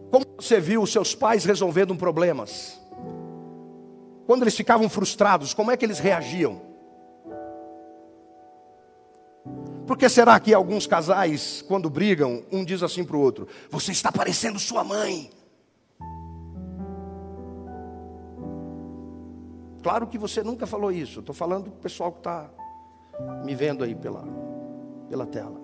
Como 0.09 0.25
você 0.37 0.59
viu 0.59 0.81
os 0.81 0.91
seus 0.91 1.15
pais 1.15 1.43
resolvendo 1.45 1.95
problemas? 1.95 2.79
Quando 4.25 4.43
eles 4.43 4.55
ficavam 4.55 4.87
frustrados, 4.87 5.53
como 5.53 5.71
é 5.71 5.77
que 5.77 5.85
eles 5.85 5.99
reagiam? 5.99 6.72
Por 9.93 9.99
que 9.99 10.09
será 10.09 10.39
que 10.39 10.51
alguns 10.51 10.87
casais, 10.87 11.63
quando 11.67 11.87
brigam, 11.87 12.43
um 12.51 12.65
diz 12.65 12.81
assim 12.81 13.03
para 13.03 13.15
o 13.15 13.19
outro: 13.19 13.47
Você 13.69 13.91
está 13.91 14.11
parecendo 14.11 14.57
sua 14.57 14.83
mãe? 14.83 15.29
Claro 19.83 20.07
que 20.07 20.17
você 20.17 20.41
nunca 20.41 20.65
falou 20.65 20.91
isso. 20.91 21.19
Estou 21.19 21.35
falando 21.35 21.65
para 21.65 21.73
o 21.73 21.75
pessoal 21.75 22.11
que 22.11 22.17
está 22.17 22.49
me 23.45 23.53
vendo 23.53 23.83
aí 23.83 23.93
pela, 23.93 24.25
pela 25.07 25.27
tela. 25.27 25.61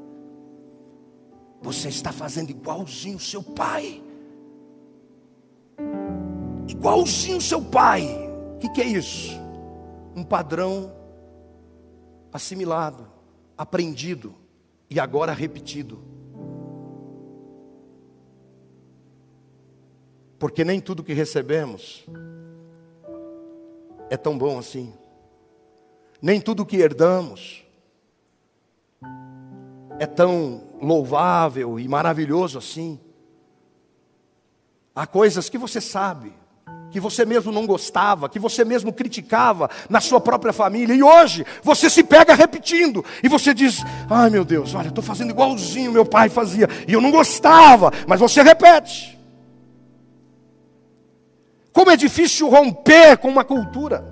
Você 1.64 1.90
está 1.90 2.12
fazendo 2.12 2.52
igualzinho 2.52 3.18
seu 3.18 3.42
pai. 3.42 4.00
Igualzinho 6.68 7.42
seu 7.42 7.64
pai. 7.64 8.06
O 8.54 8.60
que, 8.60 8.70
que 8.70 8.82
é 8.82 8.86
isso? 8.86 9.32
Um 10.16 10.24
padrão 10.24 10.94
assimilado 12.32 13.18
aprendido 13.60 14.34
e 14.90 15.02
agora 15.02 15.34
repetido. 15.34 16.00
Porque 20.40 20.64
nem 20.64 20.80
tudo 20.80 21.04
que 21.04 21.12
recebemos 21.12 22.08
é 24.10 24.16
tão 24.16 24.38
bom 24.38 24.58
assim. 24.58 24.94
Nem 26.22 26.40
tudo 26.40 26.66
que 26.66 26.78
herdamos 26.78 27.66
é 30.00 30.06
tão 30.06 30.64
louvável 30.82 31.78
e 31.78 31.86
maravilhoso 31.86 32.58
assim. 32.58 32.98
Há 34.96 35.06
coisas 35.06 35.50
que 35.50 35.58
você 35.58 35.82
sabe, 35.82 36.32
que 36.92 37.00
você 37.00 37.26
mesmo 37.26 37.52
não 37.52 37.66
gostava, 37.66 38.30
que 38.30 38.40
você 38.40 38.66
mesmo 38.66 38.92
criticava 38.92 39.70
na 39.90 40.02
sua 40.02 40.20
própria 40.20 40.54
família, 40.54 40.94
e 40.94 41.04
hoje 41.04 41.46
você 41.64 41.90
se 41.90 42.04
pega 42.04 42.34
repetindo, 42.34 43.04
e 43.24 43.28
você 43.28 43.54
diz: 43.54 43.84
ai 44.10 44.30
meu 44.30 44.44
Deus, 44.44 44.74
olha, 44.74 44.90
estou 44.90 45.04
fazendo 45.04 45.32
igualzinho 45.32 45.92
meu 45.92 46.06
pai 46.06 46.30
fazia, 46.30 46.68
e 46.88 46.94
eu 46.94 47.02
não 47.02 47.12
gostava, 47.12 47.92
mas 48.08 48.20
você 48.20 48.42
repete. 48.42 49.18
Como 51.72 51.92
é 51.92 51.96
difícil 51.96 52.50
romper 52.50 53.18
com 53.18 53.30
uma 53.30 53.44
cultura. 53.44 54.04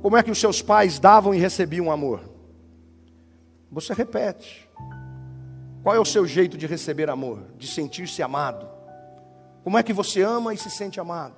Como 0.00 0.16
é 0.16 0.22
que 0.22 0.30
os 0.30 0.38
seus 0.38 0.60
pais 0.62 0.98
davam 0.98 1.34
e 1.34 1.38
recebiam 1.38 1.90
amor? 1.90 2.20
Você 3.70 3.92
repete. 3.92 4.68
Qual 5.82 5.94
é 5.94 6.00
o 6.00 6.04
seu 6.04 6.26
jeito 6.26 6.56
de 6.56 6.66
receber 6.66 7.10
amor? 7.10 7.42
De 7.58 7.66
sentir-se 7.66 8.22
amado? 8.22 8.73
Como 9.64 9.78
é 9.78 9.82
que 9.82 9.94
você 9.94 10.20
ama 10.20 10.52
e 10.52 10.58
se 10.58 10.70
sente 10.70 11.00
amado? 11.00 11.34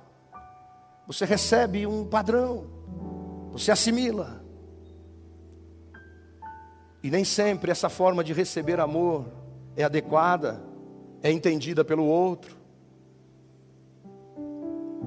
Você 1.07 1.23
recebe 1.23 1.87
um 1.87 2.05
padrão, 2.05 2.65
você 3.53 3.71
assimila. 3.71 4.43
E 7.01 7.09
nem 7.09 7.23
sempre 7.23 7.71
essa 7.71 7.87
forma 7.87 8.25
de 8.25 8.33
receber 8.33 8.81
amor 8.81 9.27
é 9.77 9.83
adequada, 9.85 10.61
é 11.23 11.31
entendida 11.31 11.85
pelo 11.85 12.03
outro. 12.03 12.57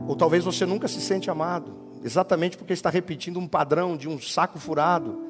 Ou 0.08 0.16
talvez 0.16 0.42
você 0.42 0.64
nunca 0.64 0.88
se 0.88 1.02
sente 1.02 1.30
amado, 1.30 1.76
exatamente 2.02 2.56
porque 2.56 2.72
está 2.72 2.88
repetindo 2.88 3.38
um 3.38 3.46
padrão 3.46 3.98
de 3.98 4.08
um 4.08 4.18
saco 4.18 4.58
furado, 4.58 5.20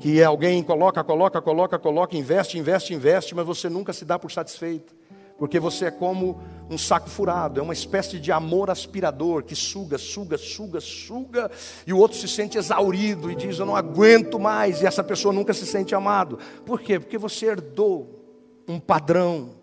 que 0.00 0.22
alguém 0.22 0.62
coloca, 0.62 1.04
coloca, 1.04 1.42
coloca, 1.42 1.78
coloca, 1.78 2.16
investe, 2.16 2.56
investe, 2.56 2.94
investe, 2.94 3.34
mas 3.34 3.44
você 3.44 3.68
nunca 3.68 3.92
se 3.92 4.06
dá 4.06 4.18
por 4.18 4.32
satisfeito. 4.32 4.96
Porque 5.38 5.60
você 5.60 5.86
é 5.86 5.90
como 5.90 6.40
um 6.68 6.76
saco 6.76 7.08
furado, 7.08 7.60
é 7.60 7.62
uma 7.62 7.72
espécie 7.72 8.18
de 8.18 8.32
amor 8.32 8.70
aspirador 8.70 9.44
que 9.44 9.54
suga, 9.54 9.96
suga, 9.96 10.36
suga, 10.36 10.80
suga, 10.80 11.50
e 11.86 11.92
o 11.92 11.98
outro 11.98 12.18
se 12.18 12.26
sente 12.26 12.58
exaurido 12.58 13.30
e 13.30 13.36
diz: 13.36 13.58
Eu 13.58 13.66
não 13.66 13.76
aguento 13.76 14.38
mais, 14.38 14.82
e 14.82 14.86
essa 14.86 15.04
pessoa 15.04 15.32
nunca 15.32 15.54
se 15.54 15.64
sente 15.64 15.94
amado. 15.94 16.38
Por 16.66 16.80
quê? 16.80 16.98
Porque 16.98 17.16
você 17.16 17.46
herdou 17.46 18.62
um 18.66 18.80
padrão. 18.80 19.56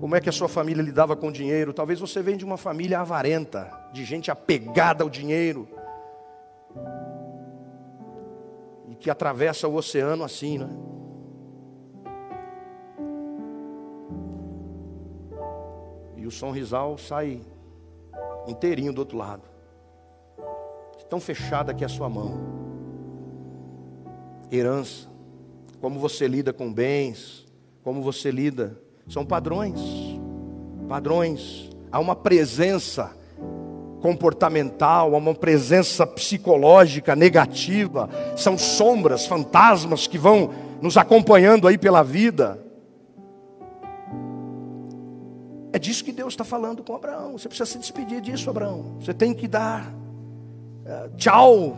Como 0.00 0.16
é 0.16 0.20
que 0.20 0.28
a 0.28 0.32
sua 0.32 0.48
família 0.48 0.82
lidava 0.82 1.14
com 1.14 1.30
dinheiro? 1.30 1.72
Talvez 1.72 2.00
você 2.00 2.20
venha 2.20 2.36
de 2.36 2.44
uma 2.44 2.56
família 2.56 2.98
avarenta, 2.98 3.70
de 3.92 4.04
gente 4.04 4.32
apegada 4.32 5.04
ao 5.04 5.08
dinheiro 5.08 5.68
que 9.02 9.10
atravessa 9.10 9.66
o 9.66 9.74
oceano 9.74 10.22
assim, 10.22 10.58
né? 10.58 10.68
E 16.22 16.26
o 16.26 16.30
sonrisal 16.30 16.96
sai 16.96 17.40
inteirinho 18.46 18.92
do 18.92 19.00
outro 19.00 19.18
lado. 19.18 19.42
Tão 21.10 21.18
fechada 21.18 21.74
que 21.74 21.82
é 21.82 21.86
a 21.86 21.90
sua 21.90 22.08
mão. 22.08 22.38
Herança. 24.50 25.08
Como 25.80 25.98
você 25.98 26.28
lida 26.28 26.52
com 26.52 26.72
bens, 26.72 27.44
como 27.82 28.00
você 28.02 28.30
lida, 28.30 28.80
são 29.08 29.26
padrões. 29.26 29.80
Padrões. 30.88 31.68
Há 31.90 31.98
uma 31.98 32.14
presença 32.14 33.10
comportamental, 34.00 35.16
há 35.16 35.18
uma 35.18 35.34
presença 35.34 36.06
psicológica 36.06 37.16
negativa, 37.16 38.08
são 38.36 38.56
sombras, 38.56 39.26
fantasmas 39.26 40.06
que 40.06 40.18
vão 40.18 40.50
nos 40.80 40.96
acompanhando 40.96 41.66
aí 41.66 41.76
pela 41.76 42.04
vida. 42.04 42.64
É 45.72 45.78
disso 45.78 46.04
que 46.04 46.12
Deus 46.12 46.34
está 46.34 46.44
falando 46.44 46.82
com 46.82 46.94
Abraão. 46.94 47.32
Você 47.32 47.48
precisa 47.48 47.70
se 47.70 47.78
despedir 47.78 48.20
disso, 48.20 48.50
Abraão. 48.50 48.96
Você 49.00 49.14
tem 49.14 49.32
que 49.32 49.48
dar 49.48 49.86
uh, 49.86 51.16
tchau. 51.16 51.76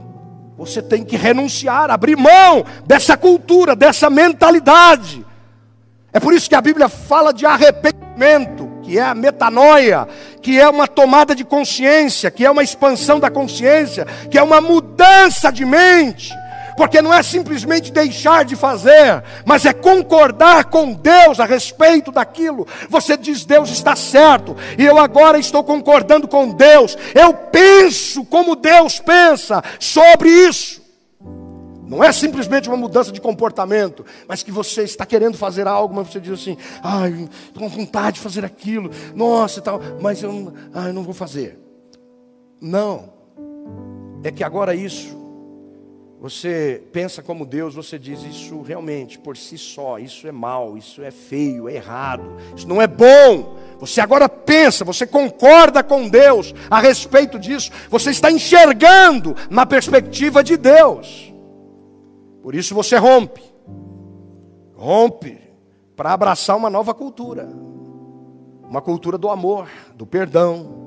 Você 0.58 0.82
tem 0.82 1.04
que 1.04 1.16
renunciar, 1.16 1.90
abrir 1.90 2.16
mão 2.16 2.64
dessa 2.86 3.16
cultura, 3.16 3.74
dessa 3.74 4.10
mentalidade. 4.10 5.24
É 6.12 6.20
por 6.20 6.32
isso 6.32 6.48
que 6.48 6.54
a 6.54 6.60
Bíblia 6.60 6.88
fala 6.88 7.32
de 7.32 7.44
arrependimento, 7.44 8.70
que 8.82 8.98
é 8.98 9.02
a 9.02 9.14
metanoia, 9.14 10.06
que 10.40 10.60
é 10.60 10.68
uma 10.68 10.86
tomada 10.86 11.34
de 11.34 11.44
consciência, 11.44 12.30
que 12.30 12.44
é 12.44 12.50
uma 12.50 12.62
expansão 12.62 13.18
da 13.18 13.30
consciência, 13.30 14.06
que 14.30 14.38
é 14.38 14.42
uma 14.42 14.60
mudança 14.60 15.50
de 15.50 15.64
mente 15.64 16.32
porque 16.76 17.00
não 17.00 17.12
é 17.12 17.22
simplesmente 17.22 17.92
deixar 17.92 18.44
de 18.44 18.56
fazer, 18.56 19.22
mas 19.44 19.64
é 19.64 19.72
concordar 19.72 20.64
com 20.66 20.92
Deus 20.92 21.40
a 21.40 21.44
respeito 21.44 22.10
daquilo. 22.10 22.66
Você 22.88 23.16
diz, 23.16 23.44
Deus 23.44 23.70
está 23.70 23.96
certo, 23.96 24.56
e 24.78 24.84
eu 24.84 24.98
agora 24.98 25.38
estou 25.38 25.62
concordando 25.62 26.28
com 26.28 26.50
Deus, 26.50 26.96
eu 27.14 27.32
penso 27.34 28.24
como 28.24 28.56
Deus 28.56 28.98
pensa 28.98 29.62
sobre 29.78 30.28
isso. 30.28 30.82
Não 31.86 32.02
é 32.02 32.10
simplesmente 32.12 32.68
uma 32.68 32.78
mudança 32.78 33.12
de 33.12 33.20
comportamento, 33.20 34.04
mas 34.26 34.42
que 34.42 34.50
você 34.50 34.82
está 34.82 35.04
querendo 35.04 35.36
fazer 35.36 35.68
algo, 35.68 35.94
mas 35.94 36.08
você 36.08 36.18
diz 36.18 36.32
assim: 36.32 36.56
ai, 36.82 37.28
estou 37.46 37.62
com 37.62 37.68
vontade 37.68 38.14
de 38.14 38.20
fazer 38.20 38.44
aquilo, 38.44 38.90
nossa 39.14 39.58
e 39.58 39.62
tal, 39.62 39.80
mas 40.00 40.22
eu 40.22 40.52
ai, 40.72 40.92
não 40.92 41.02
vou 41.02 41.12
fazer. 41.12 41.58
Não, 42.60 43.12
é 44.24 44.30
que 44.30 44.42
agora 44.42 44.74
isso 44.74 45.23
você 46.24 46.82
pensa 46.90 47.22
como 47.22 47.44
Deus, 47.44 47.74
você 47.74 47.98
diz 47.98 48.22
isso 48.22 48.62
realmente 48.62 49.18
por 49.18 49.36
si 49.36 49.58
só, 49.58 49.98
isso 49.98 50.26
é 50.26 50.32
mal, 50.32 50.74
isso 50.74 51.02
é 51.02 51.10
feio, 51.10 51.68
é 51.68 51.74
errado, 51.74 52.38
isso 52.56 52.66
não 52.66 52.80
é 52.80 52.86
bom. 52.86 53.58
Você 53.78 54.00
agora 54.00 54.26
pensa, 54.26 54.86
você 54.86 55.06
concorda 55.06 55.82
com 55.82 56.08
Deus 56.08 56.54
a 56.70 56.80
respeito 56.80 57.38
disso, 57.38 57.70
você 57.90 58.08
está 58.08 58.30
enxergando 58.30 59.36
na 59.50 59.66
perspectiva 59.66 60.42
de 60.42 60.56
Deus. 60.56 61.30
Por 62.42 62.54
isso 62.54 62.74
você 62.74 62.96
rompe, 62.96 63.42
rompe 64.74 65.38
para 65.94 66.14
abraçar 66.14 66.56
uma 66.56 66.70
nova 66.70 66.94
cultura, 66.94 67.46
uma 68.66 68.80
cultura 68.80 69.18
do 69.18 69.28
amor, 69.28 69.68
do 69.94 70.06
perdão, 70.06 70.84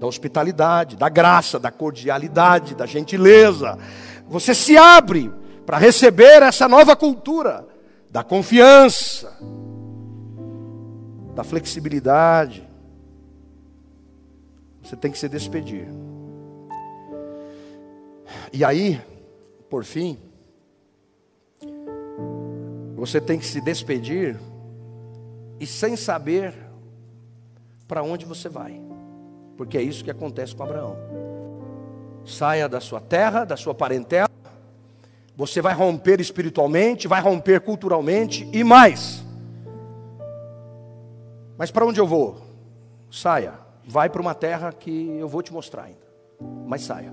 da 0.00 0.08
hospitalidade, 0.08 0.96
da 0.96 1.08
graça, 1.08 1.56
da 1.56 1.70
cordialidade, 1.70 2.74
da 2.74 2.84
gentileza 2.84 3.78
você 4.32 4.54
se 4.54 4.78
abre 4.78 5.30
para 5.66 5.76
receber 5.76 6.42
essa 6.42 6.66
nova 6.66 6.96
cultura 6.96 7.68
da 8.10 8.24
confiança, 8.24 9.30
da 11.34 11.44
flexibilidade. 11.44 12.66
Você 14.82 14.96
tem 14.96 15.12
que 15.12 15.18
se 15.18 15.28
despedir. 15.28 15.86
E 18.50 18.64
aí, 18.64 18.98
por 19.68 19.84
fim, 19.84 20.18
você 22.96 23.20
tem 23.20 23.38
que 23.38 23.44
se 23.44 23.60
despedir 23.60 24.40
e 25.60 25.66
sem 25.66 25.94
saber 25.94 26.54
para 27.86 28.02
onde 28.02 28.24
você 28.24 28.48
vai, 28.48 28.80
porque 29.58 29.76
é 29.76 29.82
isso 29.82 30.02
que 30.02 30.10
acontece 30.10 30.56
com 30.56 30.62
Abraão. 30.62 31.21
Saia 32.24 32.68
da 32.68 32.80
sua 32.80 33.00
terra, 33.00 33.44
da 33.44 33.56
sua 33.56 33.74
parentela. 33.74 34.28
Você 35.36 35.60
vai 35.60 35.74
romper 35.74 36.20
espiritualmente, 36.20 37.08
vai 37.08 37.20
romper 37.20 37.60
culturalmente 37.60 38.48
e 38.52 38.62
mais. 38.62 39.24
Mas 41.56 41.70
para 41.70 41.86
onde 41.86 42.00
eu 42.00 42.06
vou? 42.06 42.40
Saia. 43.10 43.54
Vai 43.84 44.08
para 44.08 44.22
uma 44.22 44.34
terra 44.34 44.72
que 44.72 45.16
eu 45.18 45.28
vou 45.28 45.42
te 45.42 45.52
mostrar 45.52 45.84
ainda. 45.84 46.06
Mas 46.66 46.82
saia. 46.82 47.12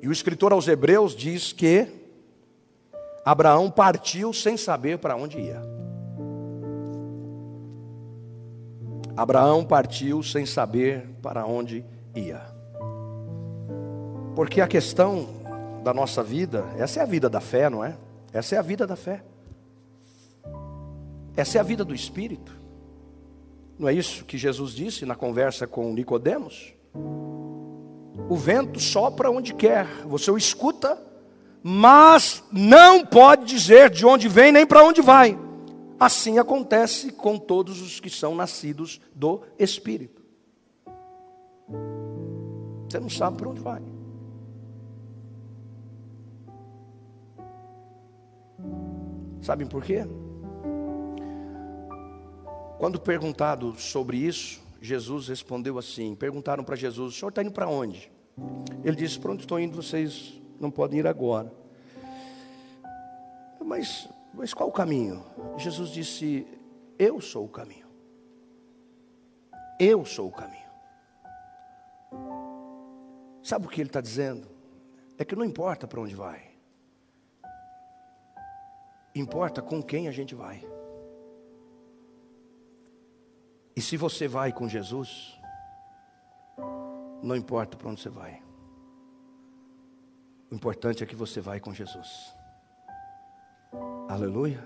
E 0.00 0.08
o 0.08 0.12
escritor 0.12 0.52
aos 0.52 0.68
Hebreus 0.68 1.14
diz 1.14 1.52
que 1.52 1.88
Abraão 3.24 3.70
partiu 3.70 4.32
sem 4.32 4.56
saber 4.56 4.98
para 4.98 5.16
onde 5.16 5.38
ia. 5.38 5.62
Abraão 9.16 9.64
partiu 9.64 10.22
sem 10.22 10.46
saber 10.46 11.08
para 11.20 11.44
onde 11.44 11.84
ia. 12.14 12.57
Porque 14.38 14.60
a 14.60 14.68
questão 14.68 15.26
da 15.82 15.92
nossa 15.92 16.22
vida, 16.22 16.64
essa 16.78 17.00
é 17.00 17.02
a 17.02 17.06
vida 17.06 17.28
da 17.28 17.40
fé, 17.40 17.68
não 17.68 17.84
é? 17.84 17.98
Essa 18.32 18.54
é 18.54 18.58
a 18.58 18.62
vida 18.62 18.86
da 18.86 18.94
fé. 18.94 19.24
Essa 21.36 21.58
é 21.58 21.60
a 21.60 21.64
vida 21.64 21.84
do 21.84 21.92
espírito. 21.92 22.56
Não 23.76 23.88
é 23.88 23.92
isso 23.92 24.24
que 24.24 24.38
Jesus 24.38 24.74
disse 24.74 25.04
na 25.04 25.16
conversa 25.16 25.66
com 25.66 25.92
Nicodemos? 25.92 26.72
O 28.28 28.36
vento 28.36 28.78
sopra 28.78 29.28
onde 29.28 29.52
quer, 29.52 29.86
você 30.06 30.30
o 30.30 30.38
escuta, 30.38 30.96
mas 31.60 32.44
não 32.52 33.04
pode 33.04 33.44
dizer 33.44 33.90
de 33.90 34.06
onde 34.06 34.28
vem 34.28 34.52
nem 34.52 34.64
para 34.64 34.84
onde 34.84 35.02
vai. 35.02 35.36
Assim 35.98 36.38
acontece 36.38 37.10
com 37.10 37.38
todos 37.38 37.82
os 37.82 37.98
que 37.98 38.08
são 38.08 38.36
nascidos 38.36 39.00
do 39.12 39.42
Espírito. 39.58 40.22
Você 42.88 43.00
não 43.00 43.10
sabe 43.10 43.36
para 43.36 43.48
onde 43.48 43.60
vai. 43.60 43.97
Sabem 49.40 49.66
por 49.66 49.84
quê? 49.84 50.06
Quando 52.78 53.00
perguntado 53.00 53.74
sobre 53.78 54.16
isso, 54.16 54.60
Jesus 54.80 55.28
respondeu 55.28 55.78
assim: 55.78 56.14
perguntaram 56.14 56.62
para 56.62 56.76
Jesus, 56.76 57.14
o 57.14 57.18
senhor 57.18 57.30
está 57.30 57.42
indo 57.42 57.52
para 57.52 57.68
onde? 57.68 58.10
Ele 58.84 58.96
disse: 58.96 59.18
para 59.18 59.32
onde 59.32 59.42
estou 59.42 59.58
indo, 59.58 59.82
vocês 59.82 60.40
não 60.60 60.70
podem 60.70 61.00
ir 61.00 61.06
agora. 61.06 61.52
Mas, 63.64 64.08
mas 64.32 64.54
qual 64.54 64.68
o 64.68 64.72
caminho? 64.72 65.24
Jesus 65.56 65.90
disse: 65.90 66.46
Eu 66.98 67.20
sou 67.20 67.44
o 67.44 67.48
caminho. 67.48 67.86
Eu 69.78 70.04
sou 70.04 70.28
o 70.28 70.32
caminho. 70.32 70.58
Sabe 73.42 73.66
o 73.66 73.68
que 73.68 73.80
ele 73.80 73.88
está 73.88 74.00
dizendo? 74.00 74.48
É 75.16 75.24
que 75.24 75.36
não 75.36 75.44
importa 75.44 75.86
para 75.86 76.00
onde 76.00 76.14
vai. 76.14 76.47
Importa 79.14 79.60
com 79.62 79.82
quem 79.82 80.08
a 80.08 80.12
gente 80.12 80.34
vai. 80.34 80.64
E 83.74 83.80
se 83.80 83.96
você 83.96 84.26
vai 84.26 84.52
com 84.52 84.68
Jesus, 84.68 85.40
não 87.22 87.36
importa 87.36 87.76
para 87.76 87.88
onde 87.88 88.00
você 88.00 88.08
vai. 88.08 88.42
O 90.50 90.54
importante 90.54 91.02
é 91.02 91.06
que 91.06 91.14
você 91.14 91.40
vai 91.40 91.60
com 91.60 91.72
Jesus. 91.72 92.34
Aleluia. 94.08 94.64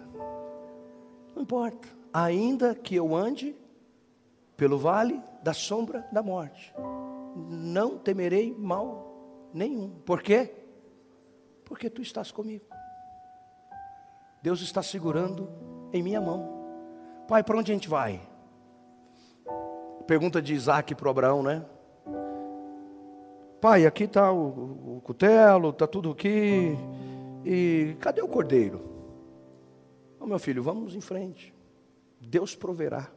Não 1.35 1.43
importa. 1.43 1.89
Ainda 2.13 2.75
que 2.75 2.95
eu 2.95 3.15
ande 3.15 3.57
pelo 4.57 4.79
vale 4.79 5.21
da 5.43 5.53
sombra 5.53 6.07
da 6.13 6.23
morte, 6.23 6.73
não 7.49 7.99
temerei 7.99 8.55
mal 8.57 9.51
nenhum. 9.53 9.91
Por 10.07 10.23
quê? 10.23 10.55
Porque 11.65 11.91
tu 11.91 12.01
estás 12.01 12.31
comigo. 12.31 12.72
Deus 14.43 14.61
está 14.61 14.83
segurando 14.83 15.49
em 15.93 16.03
minha 16.03 16.21
mão. 16.21 16.63
Pai, 17.29 17.45
para 17.45 17.57
onde 17.57 17.71
a 17.71 17.75
gente 17.75 17.89
vai? 17.89 18.21
Pergunta 20.07 20.43
de 20.43 20.53
Isaac 20.53 20.95
para 20.95 21.11
Abraão, 21.11 21.43
né? 21.43 21.65
Pai, 23.61 23.87
aqui 23.87 24.05
está 24.05 24.33
o, 24.33 24.97
o 24.97 25.01
cutelo, 25.05 25.71
está 25.71 25.87
tudo 25.87 26.11
aqui. 26.11 26.77
E 27.45 27.97
cadê 28.01 28.21
o 28.21 28.27
cordeiro? 28.27 28.83
Oh, 30.19 30.27
meu 30.27 30.41
filho, 30.41 30.63
vamos 30.63 30.97
em 30.97 31.01
frente. 31.01 31.55
Deus 32.21 32.57
proverá. 32.57 33.09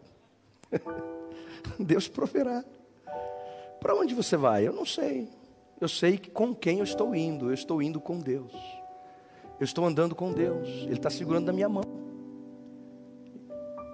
Deus 1.80 2.08
proverá. 2.08 2.64
Para 3.80 3.96
onde 3.96 4.14
você 4.14 4.38
vai? 4.38 4.68
Eu 4.68 4.74
não 4.74 4.86
sei. 4.86 5.28
Eu 5.82 5.88
sei 5.88 6.20
com 6.20 6.54
quem 6.54 6.78
eu 6.78 6.84
estou 6.84 7.16
indo. 7.16 7.50
Eu 7.50 7.54
estou 7.54 7.82
indo 7.82 8.00
com 8.00 8.20
Deus. 8.20 8.54
Eu 9.60 9.64
estou 9.64 9.86
andando 9.86 10.16
com 10.16 10.34
Deus, 10.34 10.68
Ele 10.84 10.94
está 10.94 11.10
segurando 11.10 11.46
na 11.46 11.54
minha 11.54 11.70
mão. 11.70 11.84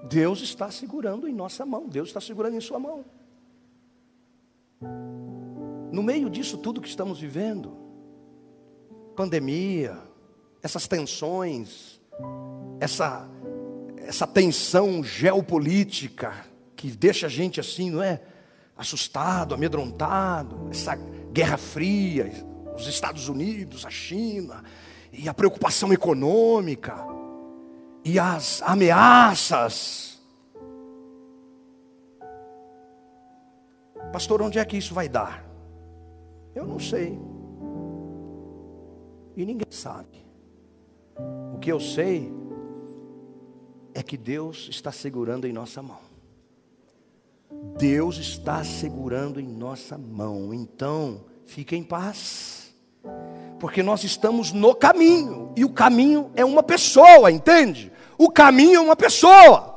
Deus 0.09 0.41
está 0.41 0.69
segurando 0.71 1.27
em 1.27 1.33
nossa 1.33 1.65
mão, 1.65 1.87
Deus 1.87 2.09
está 2.09 2.19
segurando 2.19 2.55
em 2.55 2.61
sua 2.61 2.79
mão. 2.79 3.05
No 5.91 6.01
meio 6.01 6.29
disso 6.29 6.57
tudo 6.57 6.81
que 6.81 6.87
estamos 6.87 7.19
vivendo, 7.19 7.77
pandemia, 9.15 9.97
essas 10.63 10.87
tensões, 10.87 12.01
essa, 12.79 13.29
essa 13.97 14.25
tensão 14.25 15.03
geopolítica 15.03 16.45
que 16.75 16.89
deixa 16.89 17.27
a 17.27 17.29
gente 17.29 17.59
assim, 17.59 17.91
não 17.91 18.01
é? 18.01 18.21
Assustado, 18.75 19.53
amedrontado, 19.53 20.67
essa 20.71 20.95
guerra 21.31 21.57
fria, 21.57 22.31
os 22.75 22.87
Estados 22.87 23.29
Unidos, 23.29 23.85
a 23.85 23.89
China, 23.91 24.63
e 25.11 25.27
a 25.27 25.33
preocupação 25.33 25.91
econômica, 25.91 26.95
e 28.03 28.17
as 28.17 28.61
ameaças. 28.63 30.19
Pastor, 34.11 34.41
onde 34.41 34.59
é 34.59 34.65
que 34.65 34.77
isso 34.77 34.93
vai 34.93 35.07
dar? 35.07 35.45
Eu 36.53 36.65
não 36.65 36.79
sei. 36.79 37.17
E 39.35 39.45
ninguém 39.45 39.67
sabe. 39.69 40.25
O 41.53 41.59
que 41.59 41.71
eu 41.71 41.79
sei 41.79 42.31
é 43.93 44.03
que 44.03 44.17
Deus 44.17 44.67
está 44.69 44.91
segurando 44.91 45.47
em 45.47 45.53
nossa 45.53 45.81
mão. 45.81 45.99
Deus 47.77 48.17
está 48.17 48.63
segurando 48.63 49.39
em 49.39 49.47
nossa 49.47 49.97
mão. 49.97 50.53
Então, 50.53 51.25
fique 51.45 51.75
em 51.75 51.83
paz. 51.83 52.60
Porque 53.61 53.83
nós 53.83 54.03
estamos 54.03 54.51
no 54.51 54.73
caminho. 54.73 55.53
E 55.55 55.63
o 55.63 55.69
caminho 55.69 56.31
é 56.35 56.43
uma 56.43 56.63
pessoa, 56.63 57.31
entende? 57.31 57.91
O 58.17 58.27
caminho 58.27 58.77
é 58.77 58.81
uma 58.81 58.95
pessoa. 58.95 59.75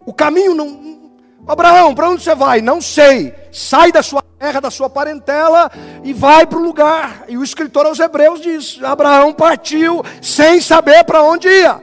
O 0.00 0.14
caminho 0.14 0.54
não. 0.54 0.98
Abraão, 1.46 1.94
para 1.94 2.08
onde 2.08 2.22
você 2.22 2.34
vai? 2.34 2.62
Não 2.62 2.80
sei. 2.80 3.34
Sai 3.52 3.92
da 3.92 4.02
sua 4.02 4.22
terra, 4.38 4.60
da 4.60 4.70
sua 4.70 4.88
parentela 4.88 5.70
e 6.02 6.14
vai 6.14 6.46
para 6.46 6.58
o 6.58 6.62
lugar. 6.62 7.24
E 7.28 7.36
o 7.36 7.44
escritor 7.44 7.84
aos 7.84 8.00
Hebreus 8.00 8.40
diz: 8.40 8.82
Abraão 8.82 9.34
partiu 9.34 10.02
sem 10.22 10.58
saber 10.62 11.04
para 11.04 11.22
onde 11.22 11.48
ia. 11.48 11.82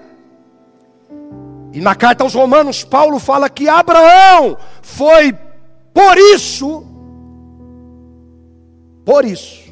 E 1.73 1.79
na 1.79 1.93
carta 1.93 2.23
aos 2.23 2.33
Romanos, 2.33 2.83
Paulo 2.83 3.19
fala 3.19 3.51
que 3.51 3.69
Abraão 3.69 4.57
foi 4.81 5.31
por 5.93 6.17
isso, 6.17 6.83
por 9.05 9.25
isso, 9.25 9.66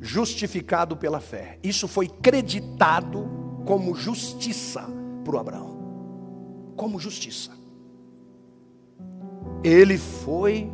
justificado 0.00 0.96
pela 0.96 1.20
fé. 1.20 1.58
Isso 1.62 1.86
foi 1.86 2.08
creditado 2.08 3.28
como 3.66 3.94
justiça 3.94 4.88
para 5.24 5.36
o 5.36 5.38
Abraão. 5.38 6.72
Como 6.76 6.98
justiça. 6.98 7.52
Ele 9.62 9.98
foi 9.98 10.70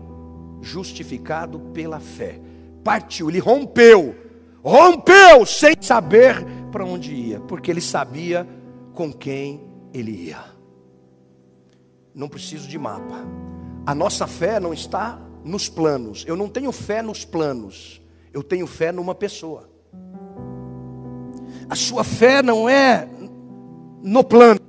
justificado 0.61 1.59
pela 1.75 1.99
fé. 1.99 2.41
Partiu, 2.85 3.29
ele 3.29 3.41
rompeu, 3.41 4.15
rompeu 4.63 5.45
sem 5.45 5.75
saber 5.81 6.45
para 6.71 6.85
onde 6.85 7.13
ia, 7.13 7.41
porque 7.41 7.71
ele 7.71 7.81
sabia 7.81 8.47
com 8.95 9.13
quem 9.13 9.61
ele 9.93 10.13
ia. 10.13 10.45
Não 12.15 12.29
preciso 12.29 12.69
de 12.69 12.79
mapa. 12.79 13.25
A 13.85 13.95
nossa 13.95 14.27
fé 14.27 14.61
não 14.61 14.73
está 14.73 15.21
nos 15.45 15.69
planos. 15.69 16.25
Eu 16.27 16.37
não 16.37 16.49
tenho 16.49 16.73
fé 16.73 17.03
nos 17.03 17.25
planos. 17.25 18.01
Eu 18.37 18.43
tenho 18.43 18.67
fé 18.67 18.93
numa 18.93 19.15
pessoa. 19.15 19.67
A 21.71 21.75
sua 21.75 22.05
fé 22.05 22.43
não 22.43 22.69
é 22.69 23.09
no 24.03 24.23
plano, 24.23 24.61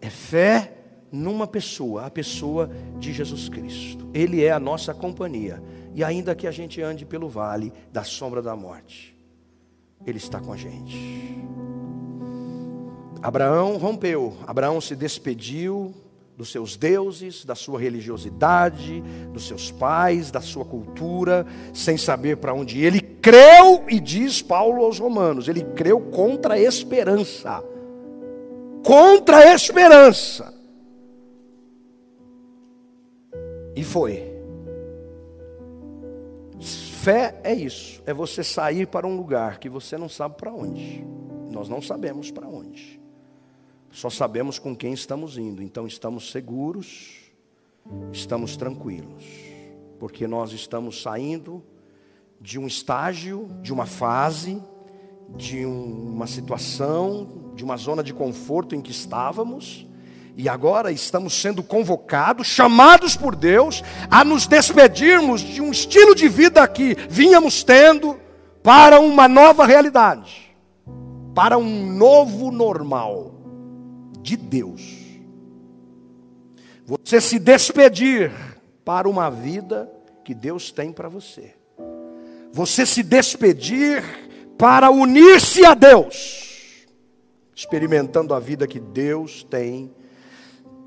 é 0.00 0.10
fé 0.10 0.74
numa 1.12 1.46
pessoa, 1.46 2.06
a 2.06 2.10
pessoa 2.10 2.68
de 2.98 3.12
Jesus 3.12 3.48
Cristo. 3.48 4.10
Ele 4.12 4.42
é 4.42 4.50
a 4.50 4.58
nossa 4.58 4.92
companhia. 4.92 5.62
E 5.94 6.02
ainda 6.02 6.34
que 6.34 6.48
a 6.48 6.50
gente 6.50 6.82
ande 6.82 7.06
pelo 7.06 7.28
vale 7.28 7.72
da 7.92 8.02
sombra 8.02 8.42
da 8.42 8.56
morte, 8.56 9.16
Ele 10.04 10.18
está 10.18 10.40
com 10.40 10.52
a 10.52 10.56
gente. 10.56 11.38
Abraão 13.22 13.76
rompeu, 13.76 14.36
Abraão 14.48 14.80
se 14.80 14.96
despediu 14.96 15.94
dos 16.40 16.50
seus 16.50 16.74
deuses, 16.74 17.44
da 17.44 17.54
sua 17.54 17.78
religiosidade, 17.78 19.02
dos 19.30 19.46
seus 19.46 19.70
pais, 19.70 20.30
da 20.30 20.40
sua 20.40 20.64
cultura, 20.64 21.46
sem 21.74 21.98
saber 21.98 22.38
para 22.38 22.54
onde 22.54 22.82
ele 22.82 22.98
creu, 22.98 23.84
e 23.90 24.00
diz 24.00 24.40
Paulo 24.40 24.82
aos 24.82 24.98
Romanos, 24.98 25.48
ele 25.48 25.62
creu 25.62 26.00
contra 26.00 26.54
a 26.54 26.58
esperança. 26.58 27.62
Contra 28.82 29.36
a 29.36 29.54
esperança. 29.54 30.54
E 33.76 33.84
foi. 33.84 34.32
Fé 36.58 37.38
é 37.44 37.52
isso, 37.52 38.02
é 38.06 38.14
você 38.14 38.42
sair 38.42 38.86
para 38.86 39.06
um 39.06 39.14
lugar 39.14 39.58
que 39.58 39.68
você 39.68 39.98
não 39.98 40.08
sabe 40.08 40.36
para 40.38 40.54
onde. 40.54 41.06
Nós 41.50 41.68
não 41.68 41.82
sabemos 41.82 42.30
para 42.30 42.48
onde. 42.48 42.99
Só 43.90 44.08
sabemos 44.08 44.58
com 44.58 44.74
quem 44.74 44.92
estamos 44.92 45.36
indo, 45.36 45.62
então 45.62 45.84
estamos 45.84 46.30
seguros, 46.30 47.16
estamos 48.12 48.56
tranquilos, 48.56 49.24
porque 49.98 50.28
nós 50.28 50.52
estamos 50.52 51.02
saindo 51.02 51.62
de 52.40 52.56
um 52.56 52.68
estágio, 52.68 53.50
de 53.60 53.72
uma 53.72 53.86
fase, 53.86 54.62
de 55.36 55.66
uma 55.66 56.28
situação, 56.28 57.52
de 57.56 57.64
uma 57.64 57.76
zona 57.76 58.02
de 58.02 58.14
conforto 58.14 58.76
em 58.76 58.80
que 58.80 58.92
estávamos, 58.92 59.86
e 60.36 60.48
agora 60.48 60.92
estamos 60.92 61.34
sendo 61.34 61.60
convocados, 61.60 62.46
chamados 62.46 63.16
por 63.16 63.34
Deus, 63.34 63.82
a 64.08 64.24
nos 64.24 64.46
despedirmos 64.46 65.40
de 65.40 65.60
um 65.60 65.72
estilo 65.72 66.14
de 66.14 66.28
vida 66.28 66.66
que 66.68 66.96
vínhamos 67.08 67.64
tendo 67.64 68.16
para 68.62 69.00
uma 69.00 69.26
nova 69.26 69.66
realidade, 69.66 70.56
para 71.34 71.58
um 71.58 71.92
novo 71.92 72.52
normal 72.52 73.39
de 74.22 74.36
Deus. 74.36 75.00
Você 76.84 77.20
se 77.20 77.38
despedir 77.38 78.32
para 78.84 79.08
uma 79.08 79.30
vida 79.30 79.90
que 80.24 80.34
Deus 80.34 80.72
tem 80.72 80.92
para 80.92 81.08
você. 81.08 81.54
Você 82.52 82.84
se 82.84 83.02
despedir 83.02 84.02
para 84.58 84.90
unir-se 84.90 85.64
a 85.64 85.74
Deus, 85.74 86.86
experimentando 87.54 88.34
a 88.34 88.40
vida 88.40 88.66
que 88.66 88.80
Deus 88.80 89.42
tem 89.44 89.94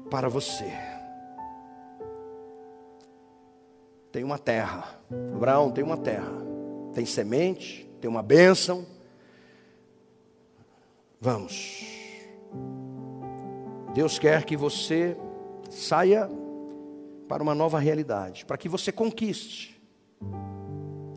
para 0.09 0.29
você. 0.29 0.71
Tem 4.11 4.23
uma 4.23 4.37
terra, 4.37 4.99
Abraão 5.33 5.71
tem 5.71 5.83
uma 5.83 5.97
terra, 5.97 6.31
tem 6.93 7.05
semente, 7.05 7.89
tem 7.99 8.09
uma 8.09 8.21
bênção. 8.21 8.85
Vamos. 11.19 11.92
Deus 13.93 14.17
quer 14.17 14.43
que 14.43 14.57
você 14.57 15.15
saia 15.69 16.29
para 17.27 17.43
uma 17.43 17.53
nova 17.53 17.79
realidade, 17.79 18.45
para 18.45 18.57
que 18.57 18.67
você 18.67 18.91
conquiste. 18.91 19.81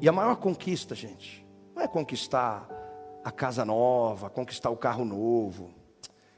E 0.01 0.09
a 0.09 0.13
maior 0.13 0.37
conquista, 0.37 0.95
gente, 0.95 1.47
não 1.75 1.83
é 1.83 1.89
conquistar 1.89 2.69
a 3.25 3.33
casa 3.33 3.65
nova, 3.65 4.29
conquistar 4.29 4.71
o 4.71 4.77
carro 4.77 5.05
novo. 5.05 5.71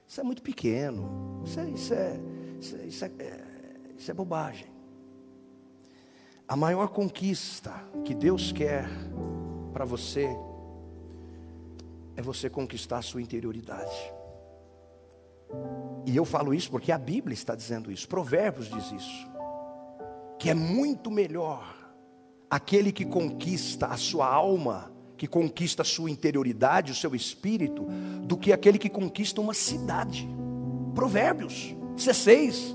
Isso 0.07 0.20
é 0.20 0.24
muito 0.24 0.43
pequeno. 0.43 1.43
Isso 1.45 1.61
é, 1.61 1.68
isso 1.68 1.95
é, 1.95 2.20
isso 2.61 2.76
é, 2.76 2.84
isso 2.86 3.05
é, 3.05 3.11
é 3.18 3.49
isso 3.99 4.11
é 4.11 4.14
bobagem. 4.14 4.68
A 6.47 6.57
maior 6.57 6.89
conquista 6.89 7.74
que 8.05 8.14
Deus 8.14 8.53
quer 8.53 8.89
para 9.72 9.84
você 9.84 10.28
é 12.16 12.22
você 12.22 12.49
conquistar 12.49 12.99
a 12.99 13.03
sua 13.03 13.20
interioridade. 13.20 14.18
E 16.07 16.16
eu 16.16 16.24
falo 16.24 16.55
isso 16.55 16.70
porque 16.70 16.90
a 16.90 16.99
Bíblia 16.99 17.34
está 17.34 17.55
dizendo 17.55 17.92
isso, 17.92 18.09
Provérbios 18.09 18.68
diz 18.68 18.92
isso. 18.92 19.28
Que 20.38 20.51
é 20.51 20.55
muito 20.55 21.11
melhor 21.11 21.74
aquele 22.49 22.92
que 22.92 23.05
conquista 23.05 23.86
a 23.86 23.96
sua 23.96 24.26
alma, 24.26 24.90
que 25.16 25.26
conquista 25.26 25.82
a 25.82 25.84
sua 25.84 26.11
interioridade, 26.11 26.92
o 26.92 26.94
seu 26.94 27.14
espírito, 27.14 27.84
do 28.22 28.36
que 28.36 28.53
aquele 28.53 28.78
que 28.78 28.88
conquista 28.88 29.40
uma 29.40 29.53
cidade. 29.53 30.28
Provérbios 30.94 31.74
16. 31.96 32.74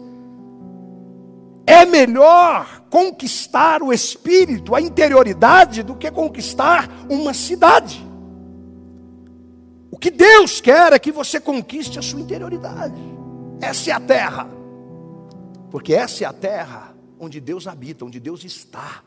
É 1.65 1.85
melhor 1.85 2.83
conquistar 2.89 3.81
o 3.81 3.93
espírito, 3.93 4.75
a 4.75 4.81
interioridade, 4.81 5.81
do 5.81 5.95
que 5.95 6.11
conquistar 6.11 6.89
uma 7.09 7.33
cidade. 7.33 8.12
Que 10.03 10.11
Deus 10.11 10.59
quer 10.59 10.91
é 10.91 10.99
que 10.99 11.13
você 11.13 11.39
conquiste 11.39 11.97
a 11.97 12.01
sua 12.01 12.19
interioridade. 12.19 13.01
Essa 13.61 13.91
é 13.91 13.93
a 13.93 14.01
terra. 14.01 14.49
Porque 15.71 15.93
essa 15.93 16.25
é 16.25 16.27
a 16.27 16.33
terra 16.33 16.93
onde 17.17 17.39
Deus 17.39 17.67
habita, 17.67 18.03
onde 18.03 18.19
Deus 18.19 18.43
está. 18.43 19.01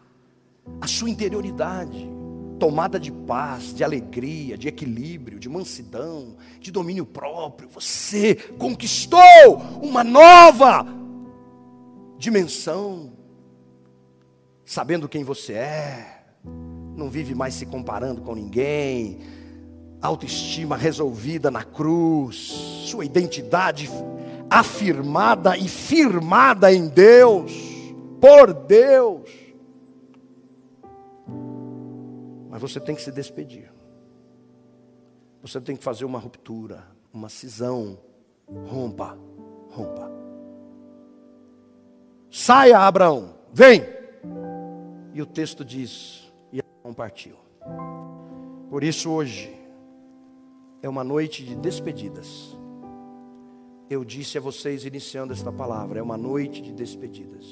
A 0.80 0.86
sua 0.86 1.11
interioridade. 1.11 2.11
tomada 2.59 2.99
de 2.99 3.12
paz, 3.12 3.74
de 3.74 3.84
alegria, 3.84 4.57
de 4.57 4.68
equilíbrio, 4.68 5.38
de 5.38 5.51
mansidão, 5.51 6.38
de 6.59 6.70
domínio 6.70 7.05
próprio. 7.05 7.68
Você 7.68 8.34
conquistou 8.34 9.20
uma 9.82 10.03
nova 10.03 10.86
dimensão, 12.16 13.12
sabendo 14.64 15.11
quem 15.11 15.22
você 15.22 15.53
é, 15.53 16.24
não 16.97 17.11
vive 17.11 17.34
mais 17.34 17.53
se 17.53 17.66
comparando 17.66 18.22
com 18.22 18.34
ninguém, 18.34 19.20
autoestima 20.01 20.76
resolvida 20.76 21.51
na 21.51 21.64
cruz, 21.64 22.36
sua 22.86 23.05
identidade 23.05 23.88
afirmada 24.51 25.57
e 25.57 25.68
firmada 25.68 26.72
em 26.72 26.88
Deus, 26.88 27.53
por 28.20 28.53
Deus. 28.53 29.30
Mas 32.49 32.61
você 32.61 32.80
tem 32.80 32.94
que 32.94 33.03
se 33.03 33.12
despedir. 33.12 33.72
Você 35.42 35.61
tem 35.61 35.76
que 35.76 35.84
fazer 35.84 36.05
uma 36.05 36.18
ruptura, 36.18 36.84
uma 37.12 37.28
cisão. 37.28 37.99
Rompa, 38.66 39.18
rompa. 39.70 40.11
Saia, 42.30 42.78
Abraão, 42.78 43.34
vem. 43.53 43.82
E 45.12 45.22
o 45.22 45.26
texto 45.26 45.64
diz: 45.64 46.32
e 46.53 46.61
Abraão 46.61 46.94
partiu. 46.94 47.36
Por 48.70 48.84
isso, 48.84 49.11
hoje, 49.11 49.55
é 50.87 50.89
uma 50.89 51.03
noite 51.03 51.45
de 51.45 51.57
despedidas. 51.57 52.57
Eu 53.91 54.05
disse 54.05 54.39
a 54.39 54.41
vocês, 54.41 54.84
iniciando 54.84 55.32
esta 55.32 55.51
palavra, 55.51 55.99
é 55.99 56.03
uma 56.03 56.16
noite 56.16 56.62
de 56.62 56.72
despedidas. 56.72 57.45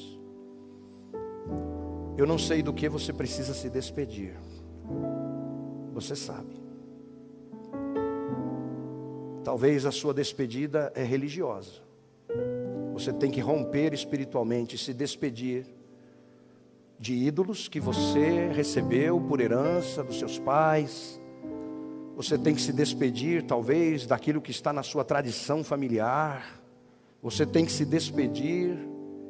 Eu 2.17 2.27
não 2.29 2.39
sei 2.39 2.63
do 2.63 2.73
que 2.73 2.89
você 2.89 3.13
precisa 3.13 3.53
se 3.53 3.69
despedir, 3.69 4.37
você 5.93 6.15
sabe. 6.15 6.63
Talvez 9.43 9.85
a 9.85 9.91
sua 9.91 10.15
despedida 10.15 10.93
é 10.95 11.03
religiosa. 11.03 11.83
Você 12.93 13.13
tem 13.13 13.33
que 13.33 13.41
romper 13.41 13.93
espiritualmente, 13.93 14.79
se 14.79 14.95
despedir 14.95 15.67
de 17.01 17.15
ídolos 17.15 17.67
que 17.67 17.81
você 17.81 18.49
recebeu 18.53 19.21
por 19.21 19.41
herança 19.41 20.05
dos 20.05 20.21
seus 20.21 20.39
pais. 20.39 21.21
Você 22.17 22.39
tem 22.39 22.55
que 22.55 22.61
se 22.61 22.73
despedir, 22.73 23.43
talvez, 23.43 24.07
daquilo 24.07 24.41
que 24.41 24.51
está 24.51 24.73
na 24.73 24.83
sua 24.83 25.05
tradição 25.05 25.65
familiar. 25.65 26.61
Você 27.23 27.45
tem 27.45 27.65
que 27.65 27.73
se 27.73 27.85
despedir 27.85 28.79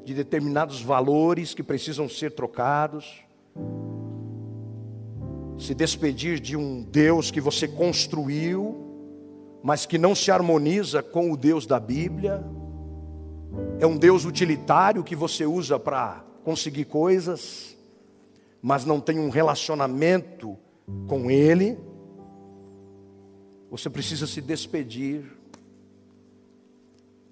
de 0.05 0.13
determinados 0.13 0.83
valores 0.83 1.55
que 1.55 1.63
precisam 1.63 2.09
ser 2.09 2.33
trocados. 2.33 3.25
Se 5.59 5.75
despedir 5.75 6.41
de 6.41 6.57
um 6.57 6.83
Deus 6.83 7.31
que 7.31 7.41
você 7.41 7.67
construiu, 7.67 8.81
mas 9.63 9.87
que 9.87 9.97
não 9.97 10.15
se 10.15 10.31
harmoniza 10.31 11.03
com 11.03 11.33
o 11.33 11.37
Deus 11.37 11.67
da 11.67 11.81
Bíblia 11.81 12.45
é 13.79 13.87
um 13.87 13.97
Deus 13.97 14.25
utilitário 14.25 15.05
que 15.05 15.17
você 15.17 15.45
usa 15.47 15.79
para 15.79 16.25
conseguir 16.43 16.85
coisas, 16.85 17.77
mas 18.63 18.85
não 18.85 19.01
tem 19.01 19.19
um 19.19 19.31
relacionamento 19.31 20.57
com 21.07 21.31
Ele. 21.31 21.79
Você 23.77 23.91
precisa 23.91 24.25
se 24.25 24.41
despedir, 24.41 25.25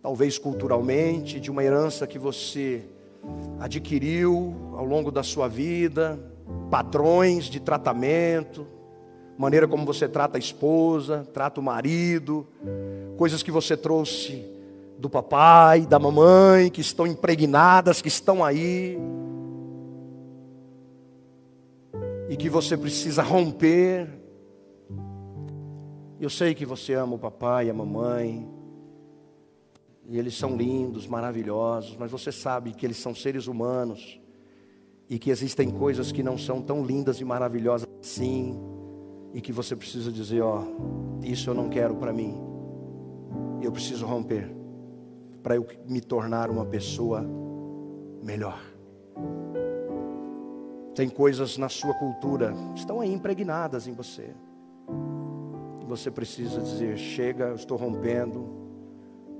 talvez 0.03 0.38
culturalmente, 0.38 1.38
de 1.38 1.53
uma 1.53 1.62
herança 1.62 2.05
que 2.05 2.18
você 2.18 2.82
adquiriu 3.61 4.53
ao 4.76 4.84
longo 4.84 5.12
da 5.12 5.22
sua 5.22 5.47
vida, 5.47 6.18
padrões 6.68 7.45
de 7.45 7.61
tratamento, 7.61 8.66
maneira 9.38 9.68
como 9.68 9.86
você 9.86 10.09
trata 10.09 10.36
a 10.36 10.40
esposa, 10.40 11.24
trata 11.32 11.61
o 11.61 11.62
marido, 11.62 12.45
coisas 13.16 13.40
que 13.40 13.53
você 13.53 13.76
trouxe 13.76 14.45
do 14.99 15.09
papai, 15.09 15.86
da 15.86 16.01
mamãe, 16.01 16.70
que 16.70 16.80
estão 16.80 17.07
impregnadas, 17.07 18.03
que 18.03 18.09
estão 18.09 18.45
aí. 18.45 18.99
E 22.28 22.36
que 22.36 22.51
você 22.51 22.76
precisa 22.76 23.22
romper. 23.22 24.22
Eu 26.23 26.31
sei 26.31 26.55
que 26.55 26.64
você 26.64 26.95
ama 26.95 27.16
o 27.16 27.18
papai 27.18 27.66
e 27.66 27.70
a 27.70 27.75
mamãe. 27.75 28.49
E 30.09 30.16
eles 30.16 30.39
são 30.39 30.57
lindos, 30.57 31.05
maravilhosos, 31.05 31.97
mas 31.99 32.12
você 32.12 32.31
sabe 32.31 32.73
que 32.73 32.87
eles 32.87 32.97
são 32.97 33.12
seres 33.12 33.49
humanos. 33.49 34.20
E 35.11 35.18
que 35.18 35.31
existem 35.31 35.68
coisas 35.68 36.12
que 36.12 36.23
não 36.23 36.39
são 36.39 36.62
tão 36.62 36.87
lindas 36.87 37.20
e 37.20 37.25
maravilhosas 37.25 37.89
assim. 38.01 38.57
E 39.35 39.41
que 39.41 39.51
você 39.51 39.75
precisa 39.75 40.12
dizer: 40.12 40.43
Ó, 40.43 40.62
isso 41.25 41.51
eu 41.51 41.55
não 41.55 41.68
quero 41.68 41.97
para 41.97 42.12
mim. 42.12 42.41
Eu 43.61 43.73
preciso 43.73 44.07
romper 44.07 44.49
para 45.43 45.57
eu 45.57 45.66
me 45.89 46.01
tornar 46.01 46.51
uma 46.51 46.64
pessoa 46.64 47.27
melhor. 48.23 48.62
Tem 50.95 51.09
coisas 51.09 51.59
na 51.59 51.68
sua 51.68 51.95
cultura, 51.95 52.55
estão 52.77 53.01
aí 53.01 53.12
impregnadas 53.12 53.89
em 53.89 53.93
você. 53.93 54.33
Você 55.93 56.11
precisa 56.11 56.59
dizer: 56.62 56.97
chega, 56.97 57.49
eu 57.49 57.55
estou 57.55 57.76
rompendo, 57.76 58.49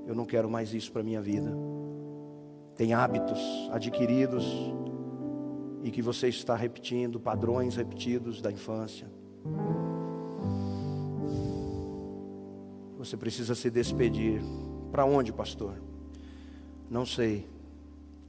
eu 0.05 0.13
não 0.13 0.23
quero 0.23 0.47
mais 0.47 0.71
isso 0.71 0.91
para 0.91 1.01
minha 1.01 1.19
vida. 1.19 1.51
Tem 2.75 2.93
hábitos 2.93 3.39
adquiridos 3.71 4.45
e 5.81 5.89
que 5.89 5.99
você 5.99 6.27
está 6.27 6.55
repetindo, 6.55 7.19
padrões 7.19 7.75
repetidos 7.75 8.39
da 8.39 8.51
infância. 8.51 9.07
Você 12.99 13.17
precisa 13.17 13.55
se 13.55 13.71
despedir. 13.71 14.39
Para 14.91 15.05
onde, 15.05 15.33
pastor? 15.33 15.81
Não 16.87 17.03
sei. 17.03 17.47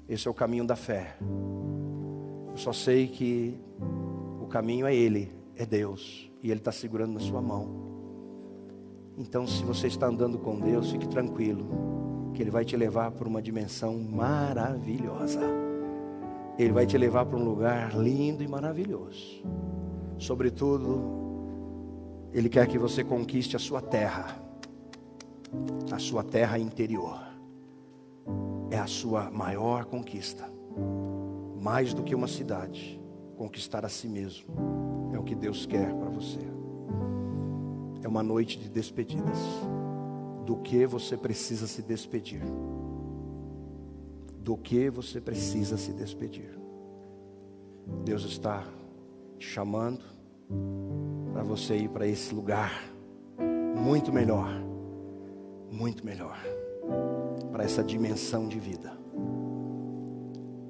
Esse 0.09 0.27
é 0.27 0.31
o 0.31 0.35
caminho 0.35 0.67
da 0.67 0.77
fé. 0.77 1.19
Eu 2.51 2.57
só 2.57 2.73
sei 2.73 3.07
que 3.07 3.55
o 4.41 4.47
caminho 4.47 4.87
é 4.87 4.97
Ele, 4.97 5.31
é 5.57 5.67
Deus, 5.67 6.33
e 6.43 6.51
Ele 6.51 6.61
está 6.61 6.73
segurando 6.73 7.13
na 7.13 7.21
sua 7.21 7.43
mão. 7.43 7.94
Então, 9.17 9.47
se 9.47 9.63
você 9.63 9.87
está 9.87 10.07
andando 10.07 10.39
com 10.39 10.59
Deus, 10.59 10.91
fique 10.91 11.07
tranquilo, 11.07 12.33
que 12.35 12.43
Ele 12.43 12.51
vai 12.51 12.65
te 12.65 12.77
levar 12.77 13.13
para 13.13 13.29
uma 13.29 13.41
dimensão 13.41 13.97
maravilhosa. 13.99 15.41
Ele 16.59 16.73
vai 16.73 16.87
te 16.87 16.99
levar 16.99 17.25
para 17.27 17.39
um 17.39 17.45
lugar 17.45 17.95
lindo 17.97 18.43
e 18.43 18.49
maravilhoso. 18.49 19.43
Sobretudo, 20.19 21.01
Ele 22.33 22.49
quer 22.49 22.67
que 22.67 22.79
você 22.79 23.05
conquiste 23.05 23.55
a 23.55 23.59
sua 23.59 23.81
terra, 23.81 24.37
a 25.93 25.99
sua 25.99 26.25
terra 26.25 26.59
interior 26.59 27.21
é 28.71 28.79
a 28.79 28.87
sua 28.87 29.31
maior 29.31 29.85
conquista. 29.85 30.49
Mais 31.61 31.95
do 31.95 32.03
que 32.03 32.15
uma 32.15 32.27
cidade, 32.27 33.01
conquistar 33.37 33.85
a 33.85 33.89
si 33.89 34.09
mesmo 34.09 34.45
é 35.13 35.19
o 35.19 35.23
que 35.23 35.35
Deus 35.35 35.65
quer 35.67 35.95
para 35.95 36.11
você. 36.11 36.54
É 38.05 38.09
uma 38.09 38.23
noite 38.23 38.59
de 38.59 38.69
despedidas. 38.69 39.39
Do 40.45 40.57
que 40.57 40.85
você 40.85 41.17
precisa 41.17 41.67
se 41.67 41.81
despedir? 41.81 42.43
Do 44.41 44.59
que 44.59 44.91
você 44.91 45.23
precisa 45.23 45.79
se 45.79 45.91
despedir? 45.95 46.51
Deus 48.05 48.25
está 48.25 48.63
te 49.39 49.47
chamando 49.47 50.05
para 51.33 51.43
você 51.43 51.77
ir 51.77 51.89
para 51.89 52.07
esse 52.07 52.35
lugar 52.35 52.73
muito 53.75 54.13
melhor, 54.13 54.51
muito 55.73 56.05
melhor 56.05 56.39
para 57.51 57.65
essa 57.65 57.83
dimensão 57.83 58.47
de 58.47 58.61
vida. 58.61 58.93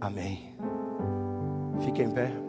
Amém. 0.01 0.55
Fique 1.81 2.01
em 2.01 2.13
pé. 2.13 2.44